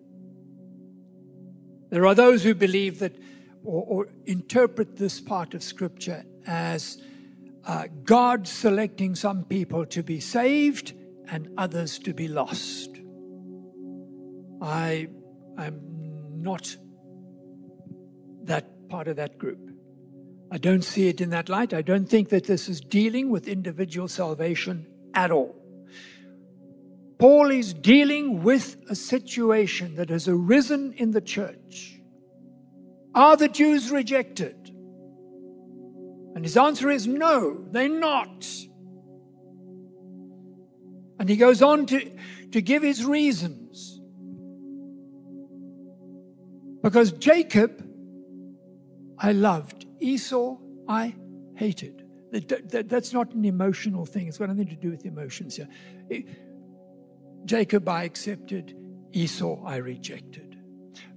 There 1.91 2.07
are 2.07 2.15
those 2.15 2.45
who 2.45 2.55
believe 2.55 2.99
that 3.01 3.17
or, 3.65 3.85
or 3.87 4.09
interpret 4.27 4.97
this 4.97 5.21
part 5.21 5.55
of 5.55 5.63
Scripture 5.63 6.25
as 6.47 7.03
uh, 7.67 7.89
God 8.05 8.49
selecting 8.49 9.15
some 9.15 9.45
people 9.45 9.85
to 9.87 10.03
be 10.03 10.21
saved 10.21 10.95
and 11.29 11.49
others 11.59 11.99
to 12.01 12.15
be 12.15 12.29
lost. 12.29 12.91
I 14.63 15.09
am 15.59 15.81
not 16.43 16.77
that 18.45 18.89
part 18.89 19.09
of 19.09 19.17
that 19.17 19.39
group. 19.39 19.70
I 20.51 20.59
don't 20.59 20.83
see 20.83 21.09
it 21.09 21.21
in 21.21 21.31
that 21.31 21.49
light. 21.49 21.73
I 21.73 21.83
don't 21.83 22.09
think 22.09 22.31
that 22.31 22.45
this 22.45 22.69
is 22.69 22.81
dealing 22.81 23.31
with 23.31 23.47
individual 23.47 24.09
salvation 24.09 24.87
at 25.15 25.31
all. 25.31 25.55
Paul 27.19 27.51
is 27.51 27.75
dealing 27.75 28.43
with 28.43 28.77
a 28.89 28.95
situation 28.95 29.95
that 29.97 30.09
has 30.09 30.27
arisen 30.27 30.95
in 30.95 31.11
the 31.11 31.21
church. 31.21 32.01
Are 33.15 33.37
the 33.37 33.49
Jews 33.49 33.91
rejected? 33.91 34.57
And 36.35 36.45
his 36.45 36.57
answer 36.57 36.91
is 36.91 37.07
no, 37.07 37.65
they're 37.71 37.89
not. 37.89 38.49
And 41.19 41.29
he 41.29 41.37
goes 41.37 41.61
on 41.61 41.87
to, 41.87 42.11
to 42.53 42.63
give 42.63 42.83
his 42.83 43.05
reasons. 43.05 44.01
Because 46.83 47.13
Jacob 47.13 47.87
I 49.23 49.33
loved, 49.33 49.85
Esau 50.01 50.57
I 50.89 51.15
hated. 51.55 52.07
That, 52.33 52.71
that, 52.71 52.89
that's 52.89 53.13
not 53.13 53.33
an 53.35 53.45
emotional 53.45 54.07
thing, 54.07 54.29
it's 54.29 54.39
got 54.39 54.49
nothing 54.49 54.69
to 54.69 54.77
do 54.77 54.91
with 54.91 55.05
emotions 55.05 55.57
here. 55.57 55.69
Jacob 57.45 57.89
I 57.89 58.05
accepted, 58.05 58.77
Esau 59.13 59.65
I 59.65 59.77
rejected. 59.77 60.57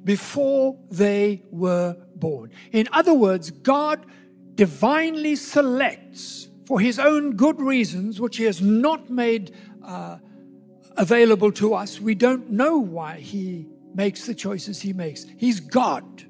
Before 0.04 0.78
they 0.90 1.44
were 1.50 1.96
born. 2.16 2.52
In 2.72 2.90
other 2.92 3.14
words, 3.14 3.52
God 3.52 4.06
divinely 4.56 5.36
selects 5.36 6.50
for 6.66 6.80
his 6.80 7.00
own 7.00 7.36
good 7.36 7.62
reasons, 7.62 8.20
which 8.20 8.38
he 8.38 8.44
has 8.46 8.62
not 8.62 9.10
made 9.10 9.56
uh, 9.86 10.18
available 10.98 11.52
to 11.54 11.74
us. 11.74 12.00
We 12.00 12.16
don't 12.16 12.50
know 12.50 12.78
why 12.78 13.20
he 13.20 13.68
makes 13.94 14.26
the 14.26 14.36
choices 14.36 14.82
he 14.82 14.94
makes. 14.94 15.26
He's 15.38 15.60
God. 15.60 16.26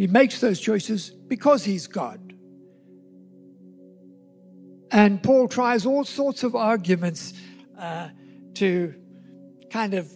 He 0.00 0.06
makes 0.06 0.40
those 0.40 0.58
choices 0.58 1.10
because 1.10 1.62
he's 1.62 1.86
God. 1.86 2.32
And 4.90 5.22
Paul 5.22 5.46
tries 5.46 5.84
all 5.84 6.04
sorts 6.04 6.42
of 6.42 6.56
arguments 6.56 7.34
uh, 7.78 8.08
to 8.54 8.94
kind 9.70 9.92
of 9.92 10.10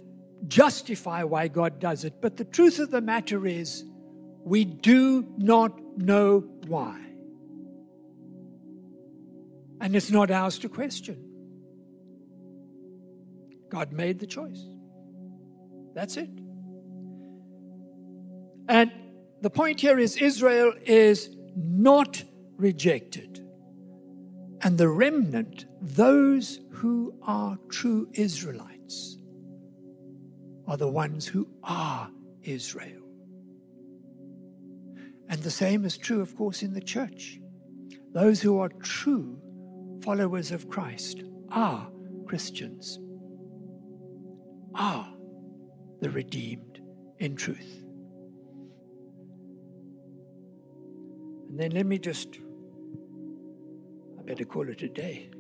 justify 0.48 1.24
why 1.24 1.48
God 1.48 1.80
does 1.80 2.04
it. 2.04 2.14
But 2.22 2.38
the 2.38 2.46
truth 2.46 2.78
of 2.78 2.90
the 2.90 3.02
matter 3.02 3.46
is, 3.46 3.84
we 4.42 4.64
do 4.64 5.26
not 5.36 5.78
know 5.98 6.48
why. 6.66 6.98
And 9.82 9.94
it's 9.94 10.10
not 10.10 10.30
ours 10.30 10.58
to 10.60 10.70
question. 10.70 11.22
God 13.68 13.92
made 13.92 14.18
the 14.18 14.26
choice. 14.26 14.64
That's 15.94 16.16
it. 16.16 16.30
And 18.66 18.90
the 19.44 19.50
point 19.50 19.78
here 19.78 19.98
is 19.98 20.16
Israel 20.16 20.72
is 20.86 21.36
not 21.54 22.24
rejected. 22.56 23.46
And 24.62 24.78
the 24.78 24.88
remnant, 24.88 25.66
those 25.82 26.60
who 26.70 27.14
are 27.22 27.58
true 27.68 28.08
Israelites, 28.14 29.18
are 30.66 30.78
the 30.78 30.88
ones 30.88 31.26
who 31.26 31.46
are 31.62 32.10
Israel. 32.42 33.02
And 35.28 35.42
the 35.42 35.50
same 35.50 35.84
is 35.84 35.98
true, 35.98 36.22
of 36.22 36.34
course, 36.34 36.62
in 36.62 36.72
the 36.72 36.80
church. 36.80 37.38
Those 38.14 38.40
who 38.40 38.58
are 38.58 38.70
true 38.70 39.38
followers 40.02 40.52
of 40.52 40.70
Christ 40.70 41.22
are 41.50 41.86
Christians, 42.24 42.98
are 44.74 45.12
the 46.00 46.08
redeemed 46.08 46.80
in 47.18 47.36
truth. 47.36 47.83
And 51.54 51.60
then 51.60 51.70
let 51.70 51.86
me 51.86 51.98
just, 52.00 52.40
I 54.18 54.22
better 54.22 54.44
call 54.44 54.68
it 54.68 54.82
a 54.82 54.88
day. 54.88 55.30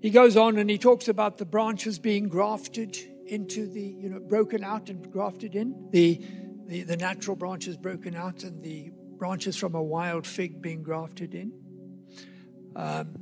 He 0.00 0.10
goes 0.10 0.36
on 0.36 0.56
and 0.56 0.70
he 0.70 0.78
talks 0.78 1.08
about 1.08 1.36
the 1.38 1.44
branches 1.44 1.98
being 1.98 2.28
grafted 2.28 2.96
into 3.26 3.66
the, 3.66 3.82
you 3.82 4.08
know, 4.08 4.20
broken 4.20 4.62
out 4.62 4.88
and 4.88 5.10
grafted 5.10 5.56
in. 5.56 5.88
The, 5.90 6.24
the, 6.68 6.84
the 6.84 6.96
natural 6.96 7.34
branches 7.34 7.76
broken 7.76 8.14
out 8.14 8.44
and 8.44 8.62
the 8.62 8.92
branches 9.18 9.56
from 9.56 9.74
a 9.74 9.82
wild 9.82 10.24
fig 10.24 10.62
being 10.62 10.84
grafted 10.84 11.34
in. 11.34 11.52
Um, 12.76 13.16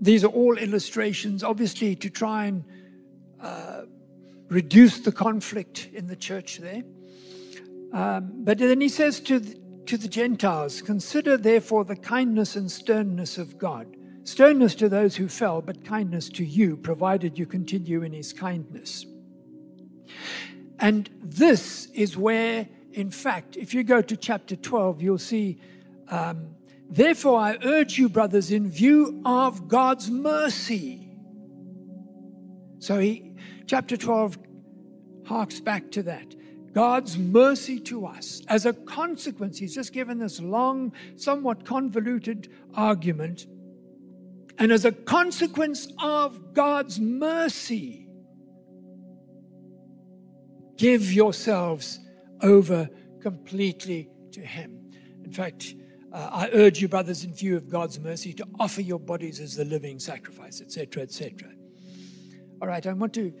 these 0.00 0.22
are 0.22 0.30
all 0.30 0.56
illustrations, 0.56 1.42
obviously, 1.42 1.96
to 1.96 2.08
try 2.08 2.44
and 2.44 2.62
uh, 3.40 3.80
reduce 4.48 5.00
the 5.00 5.10
conflict 5.10 5.88
in 5.92 6.06
the 6.06 6.14
church 6.14 6.58
there. 6.58 6.84
Um, 7.96 8.44
but 8.44 8.58
then 8.58 8.80
he 8.80 8.88
says 8.88 9.20
to 9.20 9.40
the, 9.40 9.58
to 9.86 9.96
the 9.96 10.08
Gentiles, 10.08 10.82
Consider 10.82 11.36
therefore 11.36 11.84
the 11.84 11.96
kindness 11.96 12.54
and 12.54 12.70
sternness 12.70 13.38
of 13.38 13.56
God. 13.56 13.96
Sternness 14.24 14.74
to 14.76 14.88
those 14.88 15.16
who 15.16 15.28
fell, 15.28 15.62
but 15.62 15.84
kindness 15.84 16.28
to 16.30 16.44
you, 16.44 16.76
provided 16.76 17.38
you 17.38 17.46
continue 17.46 18.02
in 18.02 18.12
his 18.12 18.32
kindness. 18.32 19.06
And 20.78 21.08
this 21.22 21.86
is 21.94 22.16
where 22.16 22.68
in 22.92 23.10
fact, 23.10 23.56
if 23.56 23.74
you 23.74 23.82
go 23.82 24.00
to 24.00 24.16
chapter 24.16 24.56
12, 24.56 25.02
you'll 25.02 25.18
see, 25.18 25.60
um, 26.08 26.48
Therefore, 26.88 27.40
I 27.40 27.58
urge 27.64 27.98
you, 27.98 28.08
brothers, 28.08 28.50
in 28.50 28.70
view 28.70 29.20
of 29.24 29.68
God's 29.68 30.10
mercy. 30.10 31.10
So, 32.78 32.98
he, 32.98 33.34
chapter 33.66 33.96
12 33.96 34.38
harks 35.26 35.60
back 35.60 35.90
to 35.90 36.04
that. 36.04 36.34
God's 36.76 37.16
mercy 37.16 37.80
to 37.80 38.04
us. 38.04 38.42
As 38.48 38.66
a 38.66 38.74
consequence, 38.74 39.56
he's 39.56 39.74
just 39.74 39.94
given 39.94 40.18
this 40.18 40.42
long, 40.42 40.92
somewhat 41.16 41.64
convoluted 41.64 42.52
argument. 42.74 43.46
And 44.58 44.70
as 44.70 44.84
a 44.84 44.92
consequence 44.92 45.88
of 45.98 46.52
God's 46.52 47.00
mercy, 47.00 48.10
give 50.76 51.10
yourselves 51.10 51.98
over 52.42 52.90
completely 53.22 54.10
to 54.32 54.42
Him. 54.42 54.92
In 55.24 55.32
fact, 55.32 55.76
uh, 56.12 56.28
I 56.30 56.50
urge 56.52 56.82
you, 56.82 56.88
brothers, 56.88 57.24
in 57.24 57.32
view 57.32 57.56
of 57.56 57.70
God's 57.70 57.98
mercy, 57.98 58.34
to 58.34 58.46
offer 58.60 58.82
your 58.82 59.00
bodies 59.00 59.40
as 59.40 59.56
the 59.56 59.64
living 59.64 59.98
sacrifice, 59.98 60.60
etc., 60.60 61.04
etc. 61.04 61.48
All 62.60 62.68
right, 62.68 62.86
I 62.86 62.92
want 62.92 63.14
to, 63.14 63.32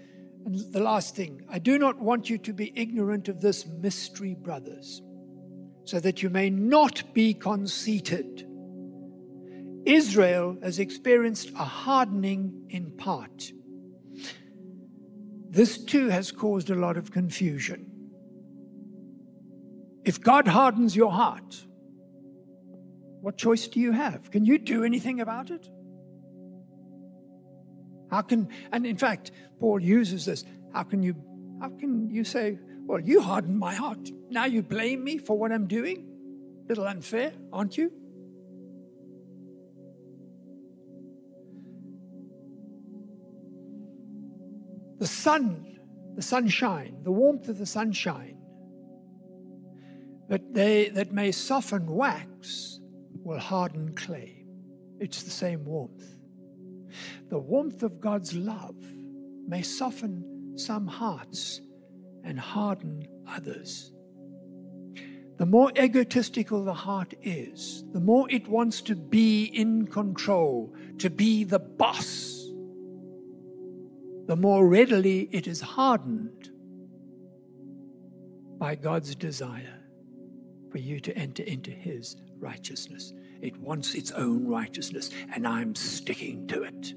the 0.46 0.80
last 0.80 1.16
thing, 1.16 1.44
I 1.48 1.58
do 1.58 1.78
not 1.78 1.98
want 1.98 2.30
you 2.30 2.38
to 2.38 2.52
be 2.52 2.72
ignorant 2.76 3.28
of 3.28 3.40
this 3.40 3.66
mystery, 3.66 4.34
brothers, 4.34 5.02
so 5.84 5.98
that 6.00 6.22
you 6.22 6.30
may 6.30 6.50
not 6.50 7.02
be 7.12 7.34
conceited. 7.34 8.46
Israel 9.84 10.56
has 10.62 10.78
experienced 10.78 11.50
a 11.50 11.64
hardening 11.64 12.66
in 12.70 12.92
part. 12.92 13.52
This 15.48 15.78
too 15.78 16.08
has 16.08 16.30
caused 16.32 16.70
a 16.70 16.74
lot 16.74 16.96
of 16.96 17.10
confusion. 17.10 17.90
If 20.04 20.20
God 20.20 20.46
hardens 20.46 20.94
your 20.94 21.10
heart, 21.10 21.66
what 23.20 23.36
choice 23.36 23.66
do 23.66 23.80
you 23.80 23.92
have? 23.92 24.30
Can 24.30 24.44
you 24.44 24.58
do 24.58 24.84
anything 24.84 25.20
about 25.20 25.50
it? 25.50 25.68
How 28.10 28.22
can, 28.22 28.48
and 28.72 28.86
in 28.86 28.96
fact, 28.96 29.32
Paul 29.58 29.80
uses 29.80 30.24
this. 30.24 30.44
How 30.72 30.82
can 30.82 31.02
you, 31.02 31.14
how 31.60 31.70
can 31.70 32.10
you 32.10 32.24
say, 32.24 32.58
well, 32.86 33.00
you 33.00 33.20
hardened 33.20 33.58
my 33.58 33.74
heart. 33.74 34.10
Now 34.30 34.44
you 34.44 34.62
blame 34.62 35.02
me 35.02 35.18
for 35.18 35.36
what 35.36 35.50
I'm 35.50 35.66
doing? 35.66 36.06
Little 36.68 36.86
unfair, 36.86 37.32
aren't 37.52 37.76
you? 37.76 37.92
The 44.98 45.06
sun, 45.06 45.78
the 46.14 46.22
sunshine, 46.22 46.98
the 47.02 47.12
warmth 47.12 47.48
of 47.48 47.58
the 47.58 47.66
sunshine 47.66 48.38
that, 50.28 50.54
they 50.54 50.88
that 50.90 51.12
may 51.12 51.32
soften 51.32 51.86
wax 51.86 52.80
will 53.22 53.38
harden 53.38 53.94
clay. 53.94 54.46
It's 54.98 55.22
the 55.22 55.30
same 55.30 55.64
warmth. 55.64 56.15
The 57.28 57.38
warmth 57.38 57.82
of 57.82 58.00
God's 58.00 58.34
love 58.34 58.76
may 59.46 59.62
soften 59.62 60.54
some 60.56 60.86
hearts 60.86 61.60
and 62.24 62.38
harden 62.38 63.06
others. 63.28 63.92
The 65.38 65.46
more 65.46 65.70
egotistical 65.76 66.64
the 66.64 66.72
heart 66.72 67.14
is, 67.22 67.84
the 67.92 68.00
more 68.00 68.30
it 68.30 68.48
wants 68.48 68.80
to 68.82 68.96
be 68.96 69.44
in 69.44 69.86
control, 69.86 70.74
to 70.98 71.10
be 71.10 71.44
the 71.44 71.58
boss, 71.58 72.48
the 74.26 74.36
more 74.36 74.66
readily 74.66 75.28
it 75.30 75.46
is 75.46 75.60
hardened 75.60 76.50
by 78.58 78.74
God's 78.74 79.14
desire 79.14 79.82
for 80.72 80.78
you 80.78 81.00
to 81.00 81.16
enter 81.16 81.42
into 81.42 81.70
His 81.70 82.16
righteousness. 82.38 83.12
It 83.40 83.56
wants 83.58 83.94
its 83.94 84.10
own 84.12 84.46
righteousness, 84.46 85.10
and 85.34 85.46
I'm 85.46 85.74
sticking 85.74 86.46
to 86.48 86.62
it. 86.62 86.94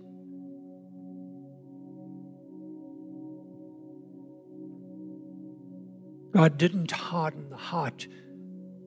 God 6.33 6.57
didn't 6.57 6.91
harden 6.91 7.49
the 7.49 7.57
heart 7.57 8.07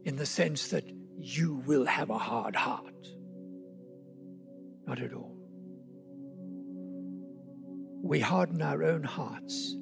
in 0.05 0.17
the 0.17 0.27
sense 0.27 0.69
that 0.69 0.85
you 1.19 1.63
will 1.67 1.85
have 1.85 2.11
a 2.11 2.19
hard 2.19 2.57
heart. 2.57 3.09
Not 4.87 5.01
at 5.01 5.13
all. 5.13 5.37
We 8.03 8.21
harden 8.21 8.63
our 8.63 8.83
own 8.83 9.05
hearts 9.05 9.77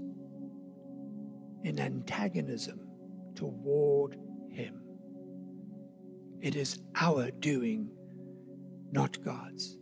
in 1.65 1.79
antagonism 1.79 2.81
toward 3.35 4.17
Him. 4.51 4.80
It 6.41 6.57
is 6.57 6.79
our 6.97 7.31
doing, 7.31 7.91
not 8.93 9.23
God's. 9.23 9.77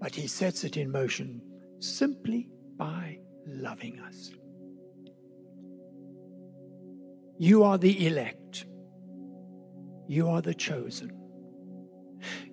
But 0.00 0.14
He 0.14 0.26
sets 0.26 0.64
it 0.64 0.76
in 0.76 0.90
motion 0.90 1.42
simply 1.80 2.48
by 2.76 3.18
loving 3.46 4.00
us. 4.00 4.30
You 7.38 7.64
are 7.64 7.78
the 7.78 8.06
elect. 8.06 8.66
You 10.06 10.28
are 10.28 10.40
the 10.40 10.54
chosen. 10.54 11.12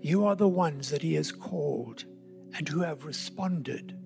You 0.02 0.26
are 0.26 0.36
the 0.36 0.48
ones 0.48 0.90
that 0.90 1.02
He 1.02 1.14
has 1.14 1.32
called 1.32 2.04
and 2.56 2.68
who 2.68 2.82
have 2.82 3.06
responded 3.06 3.98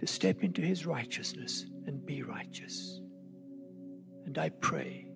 to 0.00 0.06
step 0.06 0.42
into 0.42 0.62
His 0.62 0.86
righteousness 0.86 1.66
and 1.86 2.04
be 2.04 2.22
righteous. 2.22 3.01
And 4.26 4.38
I 4.38 4.48
pray 4.48 5.06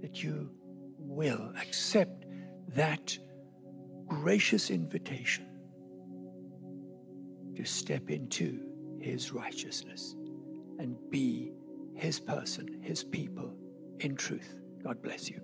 that 0.00 0.22
you 0.22 0.50
will 0.98 1.52
accept 1.60 2.24
that 2.74 3.16
gracious 4.06 4.70
invitation 4.70 5.46
to 7.56 7.64
step 7.64 8.10
into 8.10 8.60
his 9.00 9.32
righteousness 9.32 10.16
and 10.78 10.96
be 11.10 11.52
his 11.94 12.18
person, 12.18 12.80
his 12.82 13.04
people 13.04 13.54
in 14.00 14.16
truth. 14.16 14.56
God 14.82 15.02
bless 15.02 15.28
you. 15.28 15.40